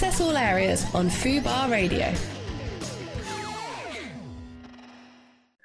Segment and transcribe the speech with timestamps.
[0.00, 2.10] Access all areas on Fubar Radio.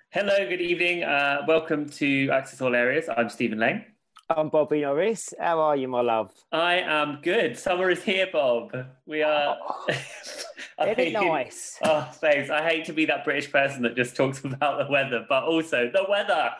[0.09, 1.05] Hello, good evening.
[1.05, 3.07] Uh, welcome to Access All Areas.
[3.15, 3.85] I'm Stephen Lane.
[4.29, 5.33] I'm Bobby Norris.
[5.39, 6.33] How are you, my love?
[6.51, 7.57] I am good.
[7.57, 8.75] Summer is here, Bob.
[9.05, 9.55] We are.
[10.81, 11.77] Isn't it nice?
[11.83, 12.49] Oh, thanks.
[12.49, 15.89] I hate to be that British person that just talks about the weather, but also
[15.93, 16.51] the weather.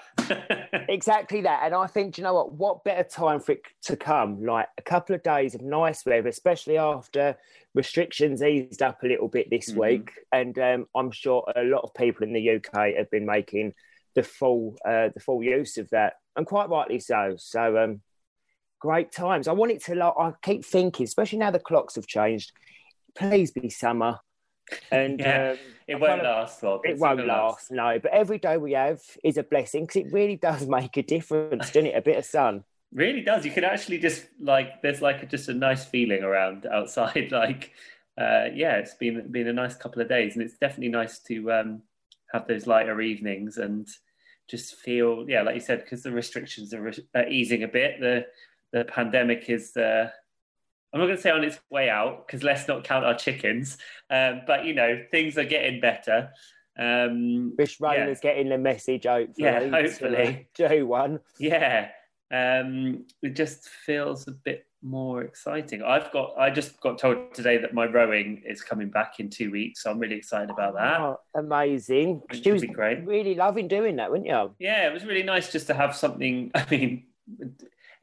[0.89, 1.63] exactly that.
[1.65, 2.53] And I think, you know what?
[2.53, 4.45] What better time for it to come?
[4.45, 7.35] Like a couple of days of nice weather, especially after
[7.73, 9.81] restrictions eased up a little bit this mm-hmm.
[9.81, 10.11] week.
[10.31, 13.73] And um, I'm sure a lot of people in the UK have been making
[14.15, 17.35] the full uh, the full use of that, and quite rightly so.
[17.37, 18.01] So, um,
[18.79, 19.49] great times.
[19.49, 19.95] I want it to.
[19.95, 22.53] Like, I keep thinking, especially now the clocks have changed
[23.15, 24.19] please be summer.
[24.91, 26.81] And yeah, um, it won't last, Rob.
[26.83, 27.99] It won't last, no.
[27.99, 31.67] But every day we have is a blessing because it really does make a difference,
[31.67, 31.97] doesn't it?
[31.97, 32.63] A bit of sun.
[32.91, 33.45] Really does.
[33.45, 37.31] You can actually just like there's like a, just a nice feeling around outside.
[37.31, 37.73] Like,
[38.17, 41.51] uh, yeah, it's been been a nice couple of days, and it's definitely nice to
[41.51, 41.81] um,
[42.31, 43.87] have those lighter evenings and
[44.47, 47.99] just feel, yeah, like you said, because the restrictions are, are easing a bit.
[47.99, 48.25] The
[48.73, 50.09] the pandemic is uh,
[50.95, 53.77] I'm not going to say on its way out because let's not count our chickens.
[54.09, 56.29] Um, but you know, things are getting better.
[56.79, 59.33] Um, Rich Rain is getting the message, hopefully.
[59.45, 60.47] Yeah, hopefully.
[60.53, 61.19] Joe one.
[61.37, 61.89] Yeah,
[62.31, 65.83] um, it just feels a bit more exciting.
[65.83, 69.51] I've got, I just got told today that my rowing is coming back in two
[69.51, 71.01] weeks, so I'm really excited about that.
[71.01, 72.21] Oh, amazing!
[72.31, 73.05] She was great.
[73.05, 74.55] Really loving doing that, weren't you?
[74.59, 76.51] Yeah, it was really nice just to have something.
[76.55, 77.03] I mean,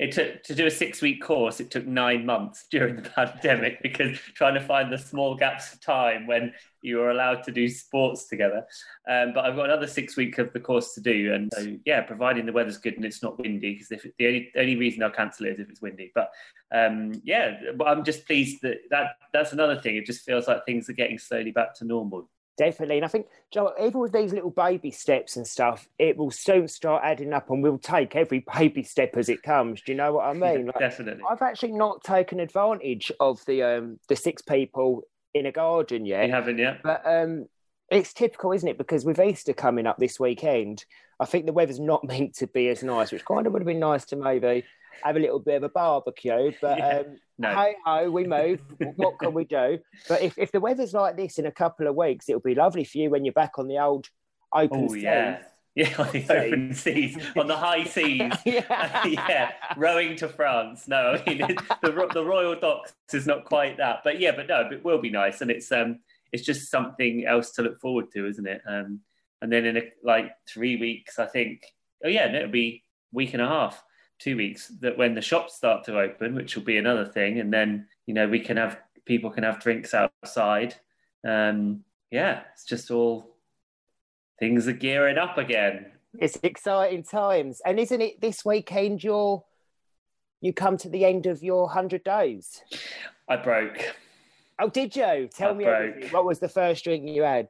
[0.03, 3.81] it took to do a six week course it took nine months during the pandemic
[3.83, 7.69] because trying to find the small gaps of time when you were allowed to do
[7.69, 8.67] sports together.
[9.09, 12.01] Um, but i've got another six weeks of the course to do and so yeah
[12.01, 15.11] providing the weather's good and it's not windy because if the only, only reason i'll
[15.11, 16.11] cancel it is if it's windy.
[16.15, 16.31] But
[16.75, 19.97] um, yeah but i'm just pleased that, that that's another thing.
[19.97, 22.97] It just feels like things are getting slowly back to normal Definitely.
[22.97, 26.69] And I think, Joe, even with these little baby steps and stuff, it will soon
[26.69, 29.81] start adding up and we'll take every baby step as it comes.
[29.83, 30.67] Do you know what I mean?
[30.67, 31.25] Like, Definitely.
[31.29, 35.03] I've actually not taken advantage of the um, the six people
[35.35, 36.27] in a garden yet.
[36.27, 36.83] You haven't yet?
[36.83, 37.47] But um,
[37.91, 38.79] it's typical, isn't it?
[38.79, 40.85] Because with Easter coming up this weekend,
[41.21, 43.67] I think the weather's not meant to be as nice, which kind of would have
[43.67, 44.65] been nice to maybe
[45.03, 46.53] have a little bit of a barbecue.
[46.61, 47.55] But yeah, um, no.
[47.55, 48.61] hey ho, we move.
[48.97, 49.79] what can we do?
[50.09, 52.85] But if, if the weather's like this in a couple of weeks, it'll be lovely
[52.85, 54.09] for you when you're back on the old
[54.53, 55.43] open oh, yeah.
[55.75, 58.33] Yeah, on the open seas, on the high seas.
[58.45, 59.07] yeah.
[59.07, 60.87] yeah, rowing to France.
[60.87, 64.49] No, I mean it, the the Royal Docks is not quite that, but yeah, but
[64.49, 68.11] no, it will be nice, and it's um, it's just something else to look forward
[68.13, 68.61] to, isn't it?
[68.69, 69.01] Um,
[69.41, 71.65] and then in a, like three weeks, I think.
[72.05, 73.83] Oh yeah, and it'll be week and a half
[74.23, 77.53] two weeks that when the shops start to open, which will be another thing, and
[77.53, 80.75] then you know we can have people can have drinks outside.
[81.27, 83.37] Um, yeah, it's just all
[84.39, 85.87] things are gearing up again.
[86.19, 89.03] It's exciting times, and isn't it this weekend?
[89.03, 89.43] You're
[90.41, 92.63] you come to the end of your hundred days.
[93.29, 93.95] I broke.
[94.59, 95.29] Oh, did you?
[95.35, 95.89] Tell I me broke.
[95.89, 96.11] everything.
[96.11, 97.49] What was the first drink you had?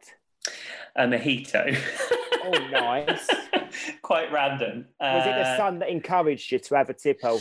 [0.97, 1.77] A mojito.
[2.45, 3.29] oh, nice.
[4.03, 4.87] quite random.
[5.01, 7.41] Was it the uh, sun that encouraged you to have a tipple?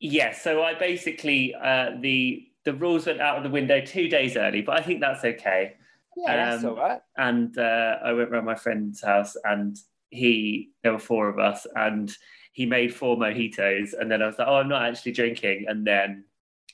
[0.00, 0.32] Yeah.
[0.32, 4.62] So I basically uh, the the rules went out of the window two days early,
[4.62, 5.74] but I think that's okay.
[6.16, 7.00] Yeah, that's um, all right.
[7.16, 9.76] And uh, I went around my friend's house, and
[10.10, 12.14] he there were four of us, and
[12.52, 15.86] he made four mojitos, and then I was like, "Oh, I'm not actually drinking," and
[15.86, 16.24] then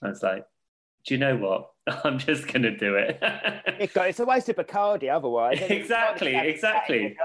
[0.03, 0.44] I was like,
[1.08, 1.70] "Do you know what?
[2.04, 3.19] I'm just going to do it.
[3.80, 5.58] it's a waste of Bacardi otherwise.
[5.62, 7.16] exactly, exactly.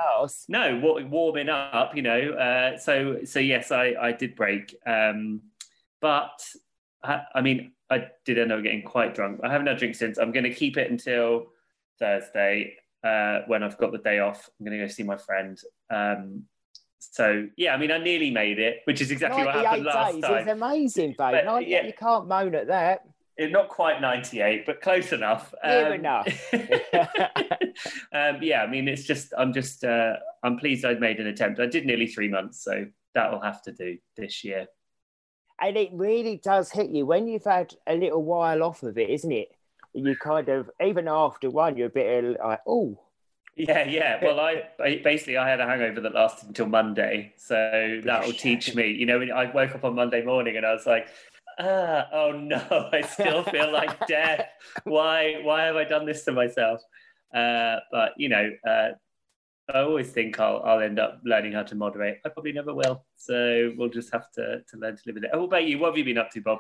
[0.48, 0.80] No,
[1.10, 2.32] warming up, you know.
[2.32, 4.74] Uh, so, so yes, I, I did break.
[4.86, 5.42] Um,
[6.00, 6.42] but
[7.04, 9.42] I, I, mean, I did end up getting quite drunk.
[9.44, 10.18] I haven't had a drink since.
[10.18, 11.48] I'm going to keep it until
[12.00, 14.50] Thursday uh, when I've got the day off.
[14.60, 15.60] I'm going to go see my friend.
[15.90, 16.44] Um,
[17.00, 20.24] so yeah, I mean, I nearly made it, which is exactly what happened last days.
[20.24, 20.38] time.
[20.38, 21.44] It's amazing, babe.
[21.46, 21.86] But, yeah.
[21.86, 23.02] You can't moan at that
[23.40, 25.54] not quite 98 but close enough.
[25.64, 26.54] Um, enough.
[28.14, 30.14] Um, yeah i mean it's just i'm just uh,
[30.44, 31.60] i'm pleased i made an attempt.
[31.60, 32.86] I did nearly three months so
[33.16, 34.68] that'll have to do this year.
[35.60, 37.06] And it really does hit you.
[37.06, 39.48] When you've had a little while off of it isn't it?
[39.94, 43.00] You kind of even after one you're a bit like oh
[43.56, 44.20] yeah, yeah.
[44.24, 44.64] Well, I
[45.04, 48.92] basically I had a hangover that lasted until Monday, so that will teach me.
[48.92, 51.08] You know, I woke up on Monday morning and I was like,
[51.60, 54.48] ah, oh no, I still feel like death.
[54.84, 56.82] Why, why have I done this to myself?
[57.34, 58.90] Uh, but you know, uh,
[59.74, 62.20] I always think I'll, I'll end up learning how to moderate.
[62.26, 63.06] I probably never will.
[63.16, 65.32] So we'll just have to, to learn to live with it.
[65.34, 65.80] Oh, what about you?
[65.80, 66.60] What have you been up to, Bob?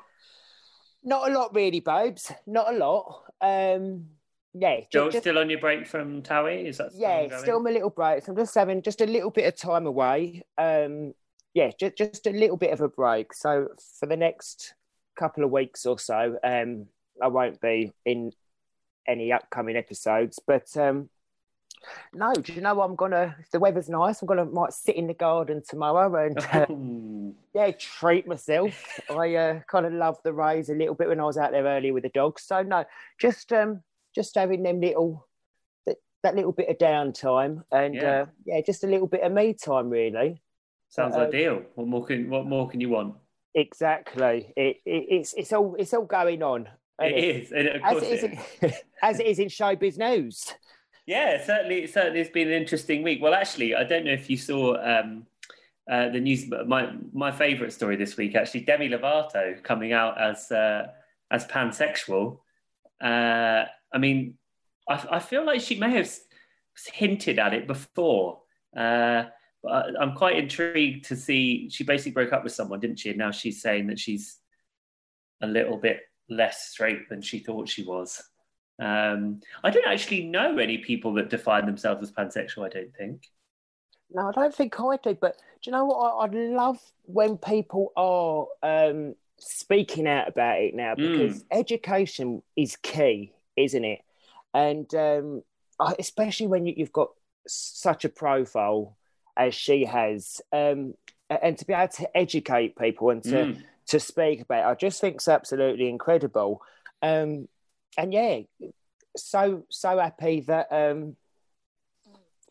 [1.04, 2.31] Not a lot, really, babes.
[2.48, 3.24] Not a lot.
[3.42, 4.06] Um,
[4.54, 6.66] yeah, still, just, still on your break from Towie?
[6.66, 7.28] Is that still yeah?
[7.28, 7.42] Going?
[7.42, 8.24] Still my little break.
[8.24, 10.44] So I'm just having just a little bit of time away.
[10.57, 11.13] Um,
[11.54, 13.34] yeah, just just a little bit of a break.
[13.34, 13.68] So
[14.00, 14.74] for the next
[15.15, 16.88] couple of weeks or so, um,
[17.21, 18.31] I won't be in
[19.07, 20.39] any upcoming episodes.
[20.45, 21.10] But um,
[22.13, 23.36] no, do you know I'm gonna?
[23.39, 26.65] If the weather's nice, I'm gonna might sit in the garden tomorrow and uh,
[27.54, 29.00] yeah, treat myself.
[29.10, 31.65] I uh, kind of love the rays a little bit when I was out there
[31.65, 32.44] earlier with the dogs.
[32.44, 32.86] So no,
[33.19, 33.81] just um,
[34.15, 35.27] just having them little
[35.86, 38.21] that, that little bit of downtime and yeah.
[38.21, 40.42] Uh, yeah, just a little bit of me time really.
[40.89, 41.63] Sounds uh, ideal.
[41.75, 43.15] What more can what more can you want?
[43.55, 44.53] Exactly.
[44.55, 46.69] It, it, it's it's all it's all going on.
[47.00, 50.53] It, it is, of course as it is, as it is in showbiz news.
[51.05, 53.21] Yeah, certainly, certainly, it's been an interesting week.
[53.21, 55.25] Well, actually, I don't know if you saw um,
[55.89, 56.45] uh, the news.
[56.45, 60.88] But my my favourite story this week, actually, Demi Lovato coming out as uh,
[61.29, 62.39] as pansexual.
[63.01, 64.38] Uh, I mean,
[64.88, 66.09] I, I, feel like she may have
[66.94, 68.39] hinted at it before.
[69.63, 71.69] But I'm quite intrigued to see.
[71.69, 73.10] She basically broke up with someone, didn't she?
[73.10, 74.38] And now she's saying that she's
[75.42, 78.21] a little bit less straight than she thought she was.
[78.81, 82.65] Um, I don't actually know any people that define themselves as pansexual.
[82.65, 83.30] I don't think.
[84.12, 85.18] No, I don't think I do.
[85.19, 85.98] But do you know what?
[85.98, 91.45] I, I love when people are um, speaking out about it now because mm.
[91.51, 94.00] education is key, isn't it?
[94.54, 95.44] And um,
[96.00, 97.10] especially when you, have got
[97.48, 98.98] such a profile
[99.35, 100.94] as she has, um,
[101.30, 103.63] and to be able to educate people and to mm.
[103.88, 106.62] to speak about, it, I just think it's absolutely incredible.
[107.01, 107.47] Um,
[107.97, 108.41] and yeah,
[109.15, 111.15] so so happy that um,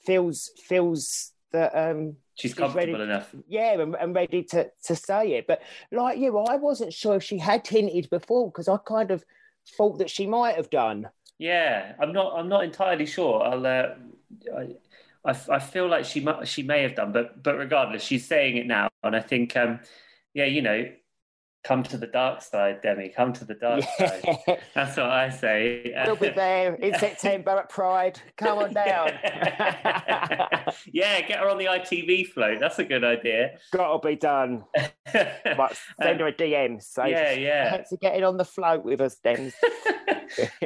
[0.04, 3.34] feels feels that um, she's comfortable ready, enough.
[3.48, 5.46] Yeah, and, and, ready to to say it.
[5.46, 9.24] But like you, I wasn't sure if she had hinted before because I kind of
[9.76, 11.08] thought that she might have done.
[11.38, 12.34] Yeah, I'm not.
[12.36, 13.42] I'm not entirely sure.
[13.42, 13.66] I'll.
[13.66, 13.94] Uh,
[14.56, 14.74] I,
[15.24, 18.66] I, I feel like she she may have done, but but regardless, she's saying it
[18.66, 19.80] now, and I think, um,
[20.34, 20.90] yeah, you know,
[21.64, 23.08] come to the dark side, Demi.
[23.08, 24.20] Come to the dark yeah.
[24.20, 24.58] side.
[24.74, 25.94] That's what I say.
[26.06, 28.20] We'll be there in September at Pride.
[28.36, 29.12] Come on down.
[30.92, 32.58] yeah, get her on the ITV float.
[32.60, 33.58] That's a good idea.
[33.72, 34.64] Got to be done.
[35.12, 36.82] but send her a DM.
[36.82, 37.70] So yeah, yeah.
[37.70, 39.52] Thanks for getting on the float with us, Dems.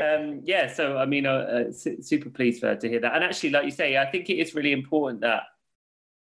[0.00, 3.14] um, yeah, so I mean, uh, uh, super pleased for her to hear that.
[3.14, 5.42] And actually, like you say, I think it is really important that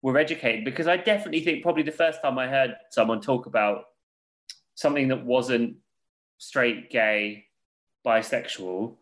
[0.02, 3.84] we're educated because I definitely think probably the first time I heard someone talk about
[4.74, 5.76] something that wasn't
[6.38, 7.46] straight, gay,
[8.06, 8.96] bisexual,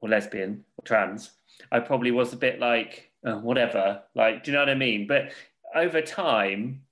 [0.00, 1.30] or lesbian or trans,
[1.70, 4.02] I probably was a bit like, oh, whatever.
[4.14, 5.06] Like, do you know what I mean?
[5.06, 5.32] But
[5.74, 6.82] over time,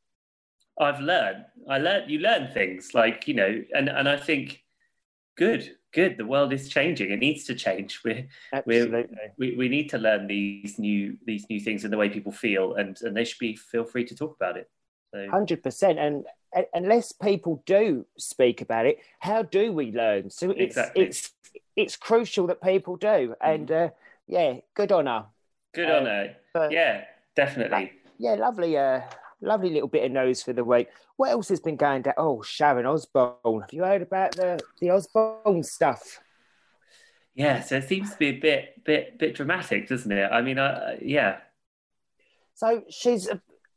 [0.78, 1.44] I've learned.
[1.68, 2.10] I learned.
[2.10, 4.64] You learn things like you know, and and I think,
[5.36, 6.16] good, good.
[6.16, 7.10] The world is changing.
[7.10, 8.00] It needs to change.
[8.04, 8.26] We're,
[8.64, 12.32] we're we we need to learn these new these new things and the way people
[12.32, 14.70] feel, and and they should be feel free to talk about it.
[15.12, 16.24] Hundred percent, and
[16.72, 20.30] unless people do speak about it, how do we learn?
[20.30, 21.04] So it's exactly.
[21.04, 21.32] it's
[21.76, 23.86] it's crucial that people do, and mm.
[23.86, 23.90] uh,
[24.26, 25.26] yeah, good on her.
[25.72, 26.36] Good on her.
[26.54, 27.04] Uh, yeah,
[27.34, 27.92] definitely.
[28.18, 28.76] yeah, lovely.
[28.76, 29.00] Uh,
[29.40, 30.88] lovely little bit of news for the week.
[31.16, 32.14] What else has been going down?
[32.16, 33.34] Oh, Sharon Osbourne.
[33.44, 36.20] Have you heard about the the Osbourne stuff?
[37.34, 40.30] Yeah, so it seems to be a bit bit bit dramatic, doesn't it?
[40.30, 41.38] I mean, uh, yeah.
[42.54, 43.28] So she's.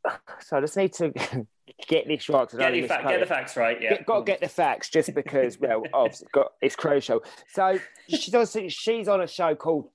[0.40, 1.10] So I just need to
[1.88, 2.48] get this right.
[2.50, 3.80] Get, the get the facts right.
[3.80, 5.58] Yeah, get, got to get the facts just because.
[5.58, 7.24] well, obviously, got it's crucial.
[7.48, 9.88] So she's also she's on a show called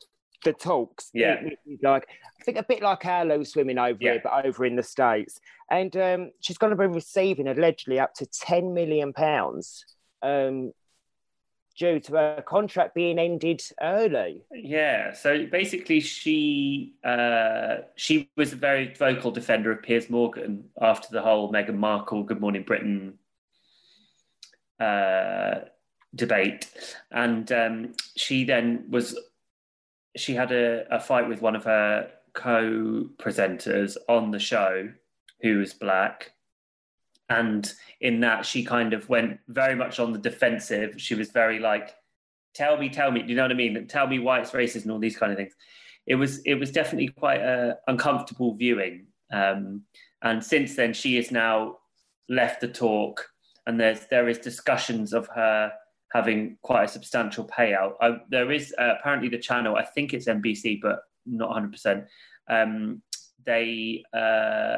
[0.44, 1.12] The Talks.
[1.14, 1.42] Yeah,
[1.84, 2.08] like
[2.40, 4.14] I think a bit like our swimming over yeah.
[4.14, 5.40] here, but over in the states.
[5.70, 9.86] And um, she's going to be receiving allegedly up to ten million pounds
[10.24, 10.72] um,
[11.80, 14.44] due to her contract being ended early.
[14.52, 21.08] Yeah, so basically, she uh, she was a very vocal defender of Piers Morgan after
[21.10, 23.18] the whole Meghan Markle Good Morning Britain
[24.80, 25.62] uh,
[26.14, 26.70] debate,
[27.12, 29.18] and um, she then was
[30.18, 34.92] she had a, a fight with one of her co-presenters on the show
[35.42, 36.34] who was black
[37.30, 37.72] and
[38.02, 40.96] in that she kind of went very much on the defensive.
[40.98, 41.96] She was very like
[42.54, 43.88] tell me tell me do you know what i mean?
[43.88, 45.54] Tell me why it's racist and all these kind of things.
[46.08, 49.08] It was it was definitely quite a uncomfortable viewing.
[49.32, 49.84] Um,
[50.24, 51.78] and since then she has now
[52.28, 53.28] left the talk
[53.68, 55.72] and there's there is discussions of her
[56.12, 57.94] having quite a substantial payout.
[58.02, 62.06] I, there is uh, apparently the channel i think it's nbc but not 100%
[62.50, 63.04] um,
[63.46, 64.78] they uh,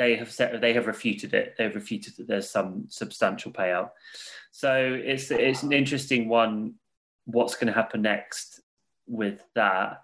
[0.00, 1.54] they have said they have refuted it.
[1.58, 3.90] They've refuted that there's some substantial payout.
[4.50, 6.76] So it's it's an interesting one.
[7.26, 8.62] What's going to happen next
[9.06, 10.02] with that?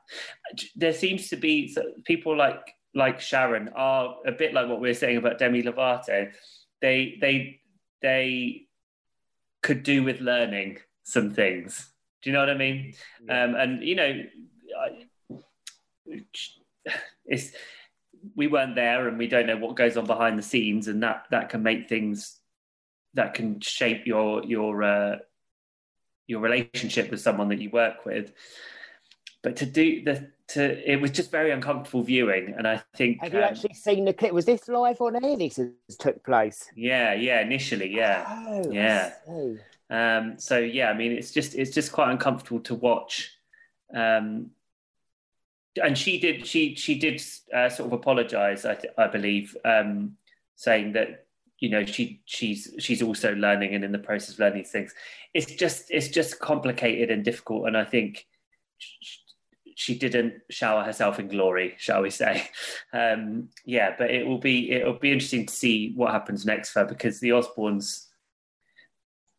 [0.76, 1.74] There seems to be
[2.04, 2.60] people like
[2.94, 6.30] like Sharon are a bit like what we are saying about Demi Lovato.
[6.82, 7.60] They they
[8.02, 8.66] they
[9.62, 11.90] could do with learning some things.
[12.20, 12.92] Do you know what I mean?
[13.24, 13.44] Yeah.
[13.44, 14.22] Um, and you know,
[17.24, 17.52] it's
[18.34, 21.26] we weren't there and we don't know what goes on behind the scenes, and that
[21.30, 22.38] that can make things
[23.14, 25.16] that can shape your your uh,
[26.26, 28.32] your relationship with someone that you work with.
[29.42, 33.32] But to do the to it was just very uncomfortable viewing, and I think have
[33.32, 34.32] you um, actually seen the clip?
[34.32, 35.36] Was this live on air?
[35.36, 35.58] This
[35.98, 36.70] took place.
[36.74, 39.12] Yeah, yeah, initially, yeah, oh, yeah.
[39.88, 43.32] Um, so yeah, I mean, it's just it's just quite uncomfortable to watch.
[43.94, 44.50] Um,
[45.82, 47.22] and she did she she did
[47.54, 50.16] uh, sort of apologize, I, I believe, um,
[50.54, 51.26] saying that
[51.58, 54.94] you know she she's she's also learning and in the process of learning things.
[55.34, 58.26] It's just it's just complicated and difficult, and I think.
[59.78, 62.48] She didn't shower herself in glory, shall we say?
[62.94, 66.70] Um, yeah, but it will be it will be interesting to see what happens next
[66.70, 68.05] for her because the Osbournes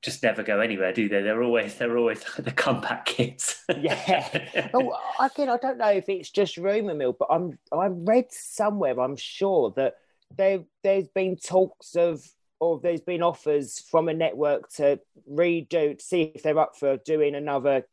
[0.07, 1.21] just never go anywhere, do they?
[1.21, 3.63] They're always they're always the comeback kids.
[3.77, 4.69] yeah.
[4.73, 8.97] Oh, again, I don't know if it's just rumor mill, but I'm I read somewhere,
[8.97, 9.95] I'm sure that
[10.35, 12.25] there there's been talks of
[12.61, 14.99] or there's been offers from a network to
[15.29, 17.85] redo to see if they're up for doing another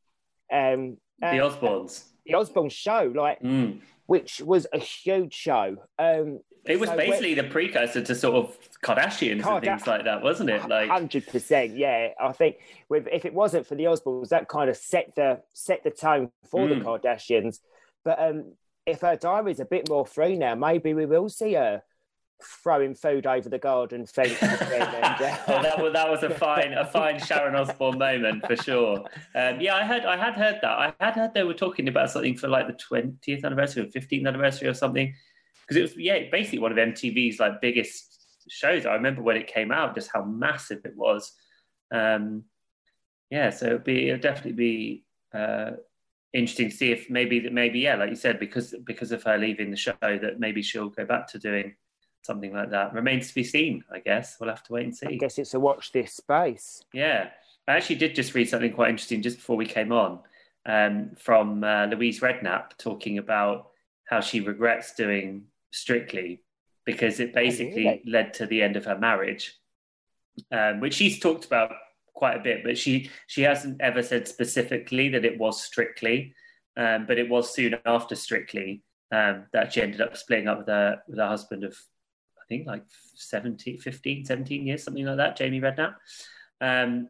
[0.53, 2.05] um the uh, Osbournes.
[2.27, 3.81] The Osbourne show, like mm.
[4.07, 5.79] which was a huge show.
[5.99, 10.05] Um it was so basically the precursor to sort of Kardashians Kardashian, and things like
[10.05, 10.67] that, wasn't it?
[10.69, 12.09] Like hundred percent, yeah.
[12.21, 12.57] I think
[12.89, 16.31] with if it wasn't for the Osbournes, that kind of set the set the tone
[16.51, 16.79] for mm.
[16.79, 17.61] the Kardashians.
[18.05, 18.55] But um,
[18.87, 21.83] if her diary's a bit more free now, maybe we will see her
[22.63, 24.37] throwing food over the garden fence.
[24.43, 25.37] and, uh...
[25.49, 29.05] well, that, was, that was a fine a fine Sharon Osbourne moment for sure.
[29.35, 30.79] Um, yeah, I heard I had heard that.
[30.79, 34.27] I had heard they were talking about something for like the twentieth anniversary or fifteenth
[34.27, 35.15] anniversary or something
[35.67, 38.15] because it was yeah basically one of MTV's like biggest
[38.49, 38.87] shows.
[38.87, 41.33] I remember when it came out, just how massive it was.
[41.93, 42.45] Um,
[43.31, 45.73] yeah, so it'd be it'd definitely be uh,
[46.33, 49.39] interesting to see if maybe that maybe yeah, like you said, because because of her
[49.39, 51.75] leaving the show, that maybe she'll go back to doing
[52.23, 52.95] something like that.
[52.95, 54.37] Remains to be seen, I guess.
[54.41, 55.07] We'll have to wait and see.
[55.07, 56.83] I guess it's a watch this space.
[56.93, 57.31] Yeah,
[57.67, 60.21] I actually did just read something quite interesting just before we came on
[60.67, 63.71] um, from uh, Louise Redknapp talking about
[64.09, 66.43] how she regrets doing Strictly
[66.85, 68.03] because it basically really?
[68.07, 69.55] led to the end of her marriage,
[70.53, 71.73] um, which she's talked about
[72.15, 76.35] quite a bit, but she she hasn't ever said specifically that it was Strictly,
[76.77, 80.69] um, but it was soon after Strictly um, that she ended up splitting up with
[80.69, 81.77] her with her husband of
[82.41, 85.95] I think like 17, 15, 17 years, something like that, Jamie Redknapp.
[86.61, 87.09] Um,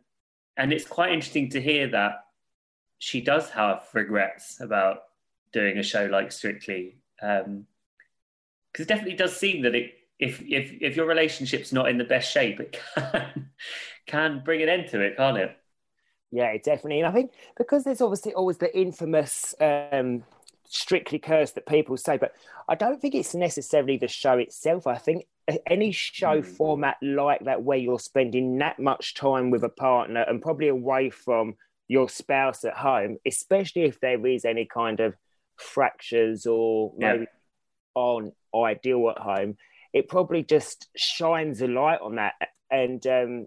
[0.57, 2.25] and it's quite interesting to hear that
[2.99, 5.01] she does have regrets about
[5.53, 6.99] doing a show like Strictly.
[7.21, 7.67] Um,
[8.75, 12.05] because it definitely does seem that it if if if your relationship's not in the
[12.05, 13.51] best shape, it can
[14.07, 15.57] can bring an end to it, can't it?
[16.33, 17.01] Yeah, it definitely.
[17.01, 20.25] And I think because there's obviously always the infamous um,
[20.65, 22.35] strictly cursed that people say, but
[22.69, 24.89] I don't think it's necessarily the show itself.
[24.89, 25.27] I think
[25.67, 26.45] any show mm.
[26.45, 31.11] format like that, where you're spending that much time with a partner and probably away
[31.11, 31.55] from
[31.87, 35.15] your spouse at home, especially if there is any kind of
[35.57, 37.27] fractures or maybe yeah.
[37.95, 39.57] on ideal at home,
[39.93, 42.35] it probably just shines a light on that.
[42.71, 43.47] And um,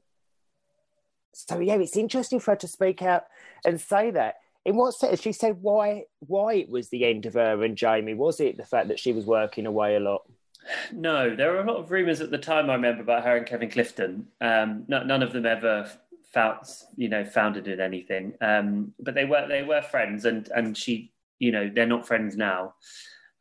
[1.34, 3.24] so, yeah, it's interesting for her to speak out
[3.66, 4.36] and say that.
[4.66, 5.22] In what sense?
[5.22, 8.16] She said why why it was the end of her and Jamie.
[8.16, 10.24] Was it the fact that she was working away a lot?
[10.92, 12.70] No, there were a lot of rumours at the time.
[12.70, 14.28] I remember about her and Kevin Clifton.
[14.42, 15.90] Um, no, none of them ever
[16.34, 16.66] found,
[16.98, 18.34] you know, founded in anything.
[18.42, 22.36] Um, but they were they were friends, and and she, you know, they're not friends
[22.36, 22.74] now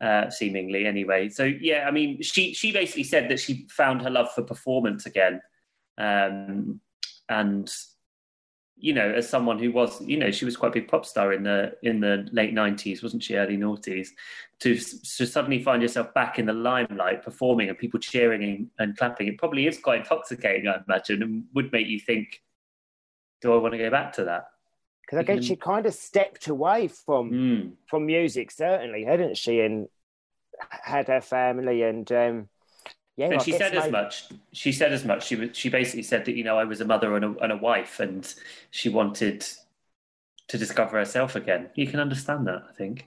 [0.00, 1.28] uh, seemingly anyway.
[1.28, 5.06] So yeah, I mean, she she basically said that she found her love for performance
[5.06, 5.40] again,
[5.98, 6.80] um,
[7.28, 7.72] and
[8.78, 11.32] you know, as someone who was, you know, she was quite a big pop star
[11.32, 13.36] in the in the late nineties, wasn't she?
[13.36, 14.08] Early noughties.
[14.60, 18.96] To to suddenly find yourself back in the limelight, performing and people cheering and, and
[18.96, 22.42] clapping, it probably is quite intoxicating, I imagine, and would make you think,
[23.40, 24.44] "Do I want to go back to that?"
[25.06, 27.72] Because I guess she kind of stepped away from mm.
[27.86, 29.60] from music, certainly, hadn't she?
[29.60, 29.88] And
[30.70, 32.48] had her family and um,
[33.16, 33.26] yeah.
[33.26, 33.86] And she said maybe...
[33.86, 34.24] as much.
[34.52, 35.26] She said as much.
[35.26, 35.50] She was.
[35.52, 38.00] She basically said that you know I was a mother and a, and a wife,
[38.00, 38.32] and
[38.70, 39.46] she wanted
[40.48, 41.70] to discover herself again.
[41.74, 43.06] You can understand that, I think.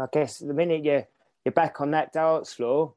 [0.00, 1.04] I guess the minute you
[1.44, 2.94] you're back on that dance floor.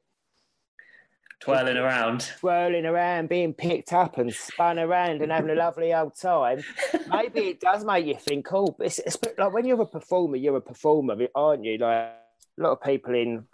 [1.39, 6.15] Twirling around, twirling around, being picked up and spun around and having a lovely old
[6.19, 6.63] time.
[7.09, 10.57] Maybe it does make you think, oh, it's, it's like when you're a performer, you're
[10.57, 11.77] a performer, aren't you?
[11.77, 12.13] Like a
[12.57, 13.45] lot of people in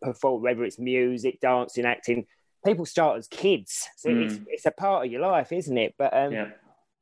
[0.00, 2.26] perform, whether it's music, dancing, acting,
[2.64, 4.24] people start as kids, so mm.
[4.24, 5.94] it's, it's a part of your life, isn't it?
[5.98, 6.48] But um, yeah.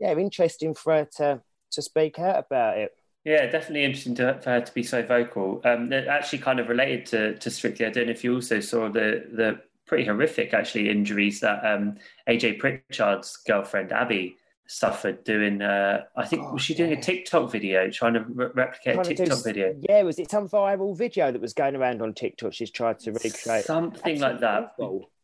[0.00, 2.92] yeah, interesting for her to to speak out about it.
[3.24, 5.60] Yeah, definitely interesting to, for her to be so vocal.
[5.64, 7.84] Um, actually kind of related to, to Strictly.
[7.84, 11.96] I don't know if you also saw the the pretty horrific actually injuries that um,
[12.28, 14.36] AJ Pritchard's girlfriend Abby
[14.68, 15.62] suffered doing.
[15.62, 16.98] Uh, I think oh, was she doing yeah.
[16.98, 19.74] a TikTok video trying to re- replicate trying a TikTok do, video?
[19.88, 22.52] Yeah, was it some viral video that was going around on TikTok?
[22.52, 24.74] She's tried to recreate something like that.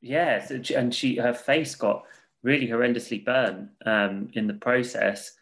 [0.01, 2.05] Yeah, and she her face got
[2.43, 5.33] really horrendously burned um, in the process.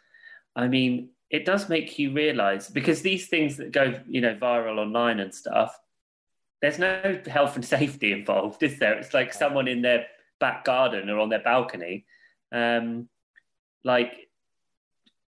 [0.54, 4.78] I mean, it does make you realize because these things that go, you know, viral
[4.78, 5.78] online and stuff,
[6.62, 8.94] there's no health and safety involved, is there?
[8.94, 10.06] It's like someone in their
[10.40, 12.06] back garden or on their balcony,
[12.52, 13.08] um,
[13.84, 14.12] like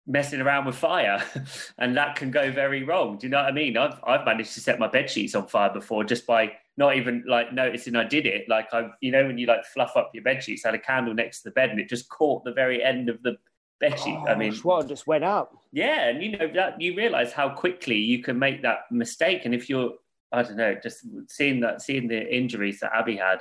[0.06, 1.22] messing around with fire,
[1.80, 3.18] and that can go very wrong.
[3.18, 3.76] Do you know what I mean?
[3.76, 7.24] I've I've managed to set my bed sheets on fire before just by not even
[7.28, 8.48] like noticing I did it.
[8.48, 10.80] Like I, you know, when you like fluff up your bed sheets, I had a
[10.80, 13.38] candle next to the bed, and it just caught the very end of the
[13.84, 15.58] Betty, oh, I mean, what just went up?
[15.74, 19.54] Yeah, and you know that you realise how quickly you can make that mistake, and
[19.54, 19.92] if you're,
[20.34, 23.40] I don't know, just seeing that, seeing the injuries that Abby had,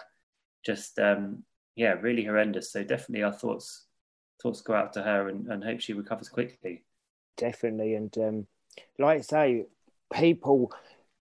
[0.65, 1.43] just um,
[1.75, 2.71] yeah, really horrendous.
[2.71, 3.87] So definitely, our thoughts
[4.43, 6.85] thoughts go out to her, and, and hope she recovers quickly.
[7.37, 8.47] Definitely, and um,
[8.99, 9.65] like I say,
[10.13, 10.73] people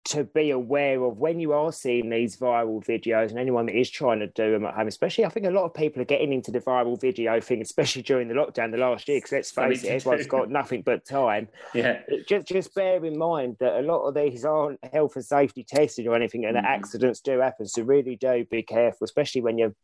[0.04, 3.90] to be aware of when you are seeing these viral videos and anyone that is
[3.90, 6.34] trying to do them at home, especially I think a lot of people are getting
[6.34, 9.84] into the viral video thing, especially during the lockdown the last year, because let's face
[9.84, 11.48] it, everyone's got nothing but time.
[11.74, 12.02] Yeah.
[12.28, 16.06] Just just bear in mind that a lot of these aren't health and safety tested
[16.06, 16.64] or anything, and mm.
[16.64, 17.66] accidents do happen.
[17.66, 19.76] So really do be careful, especially when you're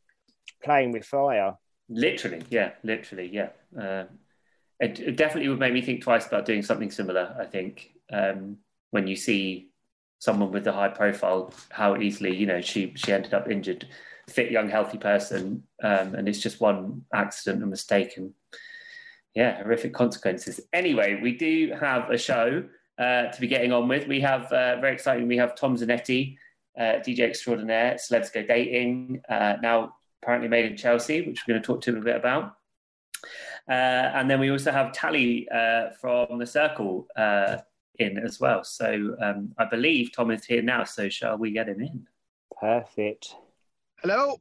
[0.64, 1.54] playing with fire.
[1.90, 3.50] Literally, yeah, literally, yeah.
[3.80, 4.06] Uh,
[4.80, 7.36] it, it, definitely would make me think twice about doing something similar.
[7.40, 8.58] I think um,
[8.92, 9.70] when you see
[10.20, 13.88] someone with a high profile, how easily you know she she ended up injured,
[14.30, 18.34] fit young healthy person, um, and it's just one accident, a mistake, and
[19.34, 20.60] yeah, horrific consequences.
[20.74, 22.64] Anyway, we do have a show
[22.98, 24.08] uh, to be getting on with.
[24.08, 25.28] We have uh, very exciting.
[25.28, 26.38] We have Tom Zanetti,
[26.78, 31.62] uh, DJ extraordinaire, Celebs Go Dating, uh, now apparently made in Chelsea, which we're going
[31.62, 32.56] to talk to him a bit about.
[33.70, 33.74] Uh,
[34.16, 37.08] and then we also have Tally uh, from the Circle
[38.00, 38.64] in as well.
[38.64, 40.84] So um, I believe Tom is here now.
[40.84, 42.08] So shall we get him in?
[42.60, 43.36] Perfect.
[44.02, 44.38] Hello.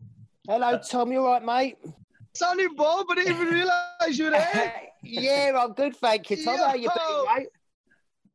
[0.48, 1.12] Hello, Tom.
[1.12, 1.94] You all right, mate?
[2.34, 4.74] Sounding Bob, I didn't even realise you were there.
[5.02, 6.56] yeah, I'm good, thank you, Tom.
[6.56, 6.66] Yo.
[6.66, 7.48] How you been, mate?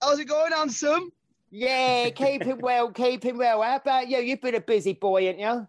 [0.02, 1.12] How's it going, handsome?
[1.52, 3.62] Yeah, keeping well, keeping well.
[3.62, 4.18] How about you?
[4.18, 5.68] You've been a busy boy, ain't you?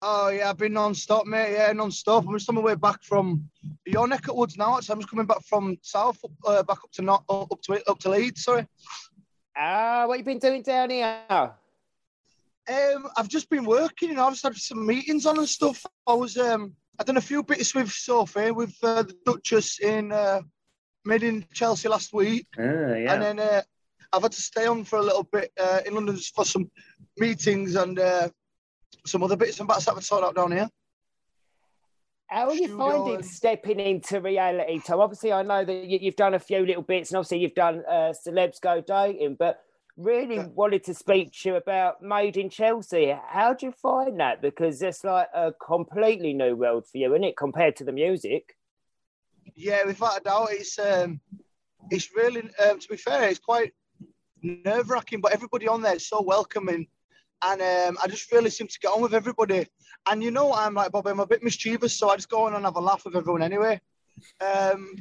[0.00, 1.54] Oh yeah, I've been non-stop, mate.
[1.54, 2.24] Yeah, non-stop.
[2.24, 3.48] I'm just on my way back from
[3.84, 4.78] your neck of woods now.
[4.80, 7.98] So I'm just coming back from south, uh, back up to not up to up
[8.00, 8.44] to Leeds.
[8.44, 8.66] Sorry.
[9.56, 11.20] Ah, what you been doing down here?
[11.30, 14.10] Um, I've just been working.
[14.10, 15.84] You know, I've just had some meetings on and stuff.
[16.06, 20.12] I was um, I done a few bits with Sophie with uh, the Duchess in
[20.12, 20.42] uh,
[21.04, 23.14] made in Chelsea last week, uh, yeah.
[23.14, 23.62] and then uh,
[24.12, 26.70] I've had to stay on for a little bit uh, in London for some
[27.16, 28.28] meetings and uh,
[29.06, 30.68] some other bits and bats that I've sorted out down here.
[32.28, 35.00] How are you finding stepping into reality, Tom?
[35.00, 37.82] Obviously, I know that you, have done a few little bits, and obviously you've done
[37.88, 39.60] uh, Celebs Go Dating, but
[39.96, 40.46] really yeah.
[40.48, 43.16] wanted to speak to you about Made in Chelsea.
[43.28, 44.42] How do you find that?
[44.42, 48.54] Because it's like a completely new world for you, isn't it, compared to the music?
[49.56, 51.20] Yeah, without a doubt, it's um,
[51.90, 52.42] it's really.
[52.62, 53.72] Um, to be fair, it's quite
[54.42, 56.88] nerve wracking, but everybody on there is so welcoming
[57.42, 59.66] and um, I just really seem to get on with everybody.
[60.08, 62.54] And you know, I'm like Bobby, I'm a bit mischievous, so I just go on
[62.54, 63.80] and have a laugh with everyone anyway.
[64.40, 64.94] Um,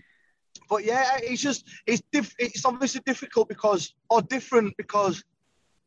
[0.69, 5.23] but yeah, it's just it's diff- it's obviously difficult because or different because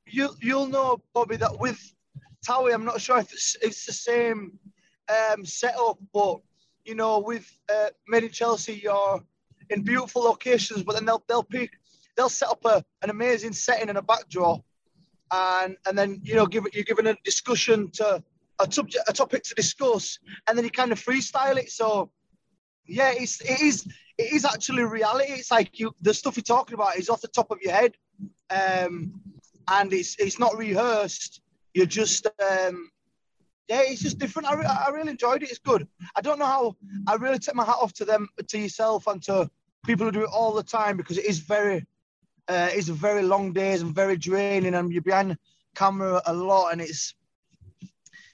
[0.07, 1.79] you you'll know Bobby that with
[2.47, 4.59] Towie, I'm not sure if it's, it's the same
[5.09, 6.41] um, setup, but
[6.85, 9.23] you know, with uh, Made in Chelsea, you're
[9.69, 11.71] in beautiful locations, but then they'll they'll pick
[12.17, 14.63] they'll set up a, an amazing setting and a backdrop
[15.33, 18.23] and and then you know give you're given a discussion to
[18.59, 21.71] a subject a topic to discuss and then you kind of freestyle it.
[21.71, 22.11] So
[22.87, 23.87] yeah it's it is
[24.19, 25.33] it is actually reality.
[25.33, 27.95] It's like you the stuff you're talking about is off the top of your head
[28.51, 29.21] um
[29.69, 31.41] and it's it's not rehearsed.
[31.75, 32.91] You're just um
[33.69, 34.49] yeah it's just different.
[34.49, 35.51] I, re- I really enjoyed it.
[35.51, 35.87] It's good.
[36.17, 39.23] I don't know how i really take my hat off to them to yourself and
[39.23, 39.51] to
[39.87, 41.87] people who do it all the time because it is very
[42.51, 45.39] uh, it's very long days and very draining, and you're behind
[45.75, 47.15] camera a lot, and it's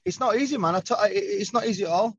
[0.05, 0.75] it's not easy, man.
[0.77, 2.17] I t- it's not easy at all.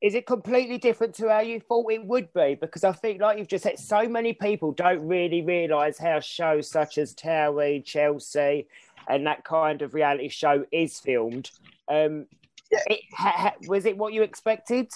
[0.00, 2.56] Is it completely different to how you thought it would be?
[2.60, 6.70] Because I think, like you've just said, so many people don't really realise how shows
[6.70, 8.66] such as Towie, Chelsea,
[9.08, 11.50] and that kind of reality show is filmed.
[11.90, 12.26] Um,
[12.70, 12.80] yeah.
[12.86, 14.90] it, ha, ha, was it what you expected?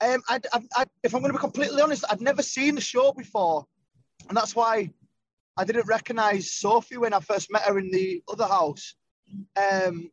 [0.00, 2.80] Um, I, I, I, if I'm going to be completely honest, I'd never seen the
[2.80, 3.66] show before,
[4.28, 4.90] and that's why
[5.56, 8.94] I didn't recognise Sophie when I first met her in the other house.
[9.56, 10.10] Um,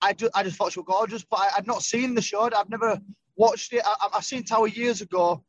[0.00, 2.48] I, ju- I just thought she was gorgeous, but I, would not seen the show.
[2.56, 3.00] I've never
[3.36, 3.82] watched it.
[3.84, 5.44] I, have seen Towie years ago,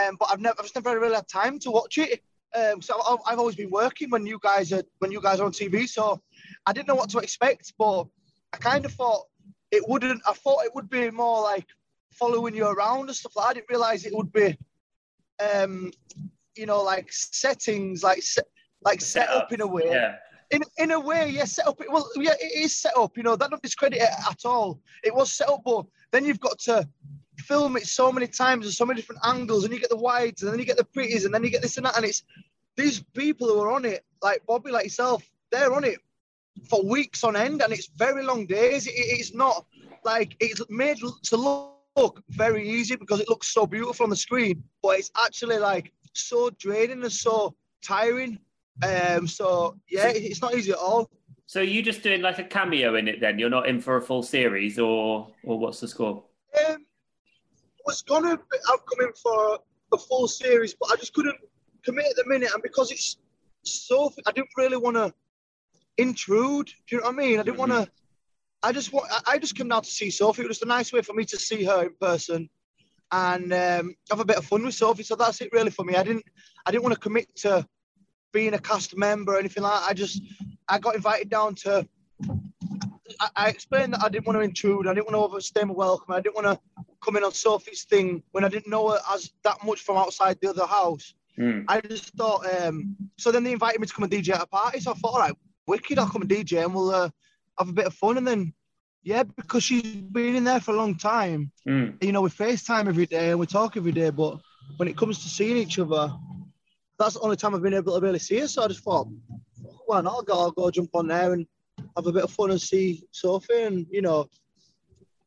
[0.00, 2.20] um, but I've never, I've just never really had time to watch it.
[2.54, 5.46] Um, so I've, I've always been working when you guys are when you guys are
[5.46, 6.20] on TV, so
[6.66, 7.72] I didn't know what to expect.
[7.78, 8.06] But
[8.52, 9.24] I kind of thought
[9.70, 10.20] it wouldn't.
[10.26, 11.66] I thought it would be more like
[12.12, 13.46] following you around and stuff like.
[13.46, 14.58] I didn't realize it would be,
[15.40, 15.92] um,
[16.56, 18.46] you know, like settings, like set,
[18.84, 19.84] like set, set up, up in a way.
[19.86, 20.16] Yeah.
[20.50, 21.80] In, in a way, yeah, set up.
[21.88, 23.16] Well, yeah, it is set up.
[23.16, 24.80] You know, that don't discredit it at all.
[25.02, 26.86] It was set up, but then you've got to
[27.38, 30.42] film it so many times and so many different angles, and you get the wides,
[30.42, 32.22] and then you get the pretties, and then you get this and that, and it's
[32.76, 35.98] these people who are on it, like Bobby, like yourself, they're on it
[36.68, 38.86] for weeks on end, and it's very long days.
[38.86, 39.64] It, it's not
[40.04, 44.16] like it's made to look look very easy because it looks so beautiful on the
[44.16, 48.38] screen, but it's actually like so draining and so tiring.
[48.82, 51.10] Um, so yeah, it's not easy at all.
[51.46, 53.38] So you just doing like a cameo in it then?
[53.38, 56.24] You're not in for a full series, or or what's the score?
[56.66, 58.38] Um, I was gonna
[58.70, 59.58] I've come in for
[59.92, 61.36] a full series, but I just couldn't
[61.84, 63.18] commit at the minute, and because it's
[63.64, 65.12] so, I didn't really want to
[65.98, 66.66] intrude.
[66.66, 67.40] Do you know what I mean?
[67.40, 67.88] I didn't want to
[68.62, 70.42] I just want, I just came down to see Sophie.
[70.42, 72.48] It was a nice way for me to see her in person
[73.10, 75.02] and um, have a bit of fun with Sophie.
[75.02, 75.96] So that's it really for me.
[75.96, 76.24] I didn't
[76.64, 77.66] I didn't want to commit to
[78.32, 79.90] being a cast member or anything like that.
[79.90, 80.22] I just
[80.68, 81.86] I got invited down to.
[83.20, 84.86] I, I explained that I didn't want to intrude.
[84.86, 86.14] I didn't want to overstay my welcome.
[86.14, 89.30] I didn't want to come in on Sophie's thing when I didn't know her as
[89.44, 91.14] that much from outside the other house.
[91.38, 91.64] Mm.
[91.68, 92.46] I just thought.
[92.62, 94.80] Um, so then they invited me to come and DJ at a party.
[94.80, 95.34] So I thought, all right,
[95.66, 97.10] wicked, I'll come and DJ and we'll uh,
[97.58, 98.18] have a bit of fun.
[98.18, 98.52] And then,
[99.02, 102.02] yeah, because she's been in there for a long time, mm.
[102.02, 104.10] you know, we FaceTime every day and we talk every day.
[104.10, 104.38] But
[104.76, 106.12] when it comes to seeing each other,
[106.98, 108.48] that's the only time I've been able to really see her.
[108.48, 109.08] So I just thought,
[109.86, 110.14] why not?
[110.14, 111.46] I'll go, I'll go jump on there and
[111.96, 113.62] have a bit of fun and see Sophie.
[113.62, 114.28] And, you know,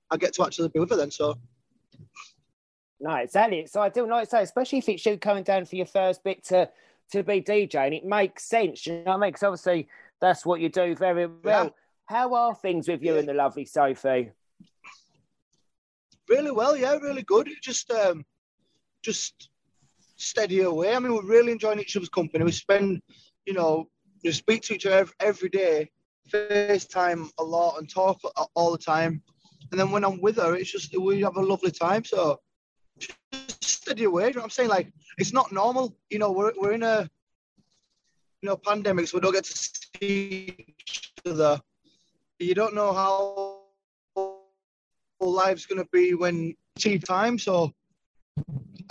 [0.09, 1.11] I get to actually be with her then.
[1.11, 1.35] So.
[2.99, 3.65] No, exactly.
[3.67, 6.43] So I do like so, especially if it's you coming down for your first bit
[6.45, 6.69] to
[7.11, 8.87] to be DJ, and it makes sense.
[8.87, 9.29] You know what I mean?
[9.29, 9.87] Because obviously
[10.21, 11.65] that's what you do very well.
[11.65, 11.69] Yeah.
[12.07, 13.19] How are things with you yeah.
[13.19, 14.31] and the lovely Sophie?
[16.29, 17.49] Really well, yeah, really good.
[17.61, 18.25] Just, um,
[19.03, 19.49] just
[20.15, 20.95] steady away.
[20.95, 22.43] I mean, we're really enjoying each other's company.
[22.43, 23.01] We spend,
[23.45, 23.89] you know,
[24.23, 25.91] we speak to each other every, day,
[26.31, 28.19] FaceTime a lot, and talk
[28.55, 29.21] all the time.
[29.71, 32.03] And then when I'm with her, it's just we have a lovely time.
[32.03, 32.39] So
[32.99, 34.27] just steady away.
[34.27, 34.69] You know what I'm saying?
[34.69, 35.95] Like it's not normal.
[36.09, 37.09] You know, we're we're in a
[38.41, 41.59] you know pandemic, so we don't get to see each other
[42.39, 43.61] you don't know how
[45.19, 47.39] life's going to be when tea time.
[47.39, 47.71] So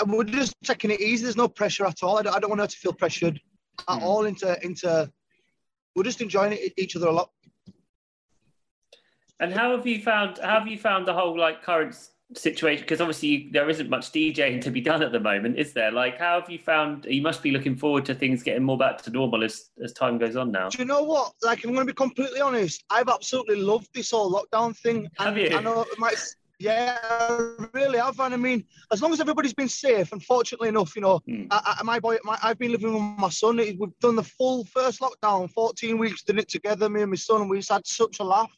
[0.07, 1.25] we're just taking it easy.
[1.25, 2.19] There's no pressure at all.
[2.19, 3.41] I don't, I don't want her to feel pressured
[3.89, 4.03] at mm.
[4.03, 5.11] all into into.
[5.95, 7.31] We're just enjoying it, each other a lot.
[9.41, 10.39] And how have you found?
[10.39, 11.95] How have you found the whole like current
[12.33, 15.93] situation because obviously there isn't much DJing to be done at the moment, is there?
[15.93, 17.07] Like, how have you found?
[17.09, 20.19] You must be looking forward to things getting more back to normal as as time
[20.19, 20.69] goes on now.
[20.69, 21.33] Do you know what?
[21.43, 22.85] Like, I'm going to be completely honest.
[22.91, 25.09] I've absolutely loved this whole lockdown thing.
[25.19, 25.51] Have you?
[25.55, 26.17] I know it might.
[26.61, 28.19] Yeah, I really have.
[28.21, 31.49] And I mean, as long as everybody's been safe, and fortunately enough, you know, mm.
[31.51, 33.57] I, I, my boy, my, I've been living with my son.
[33.57, 37.43] We've done the full first lockdown, 14 weeks, did it together, me and my son,
[37.43, 38.53] and we just had such a laugh.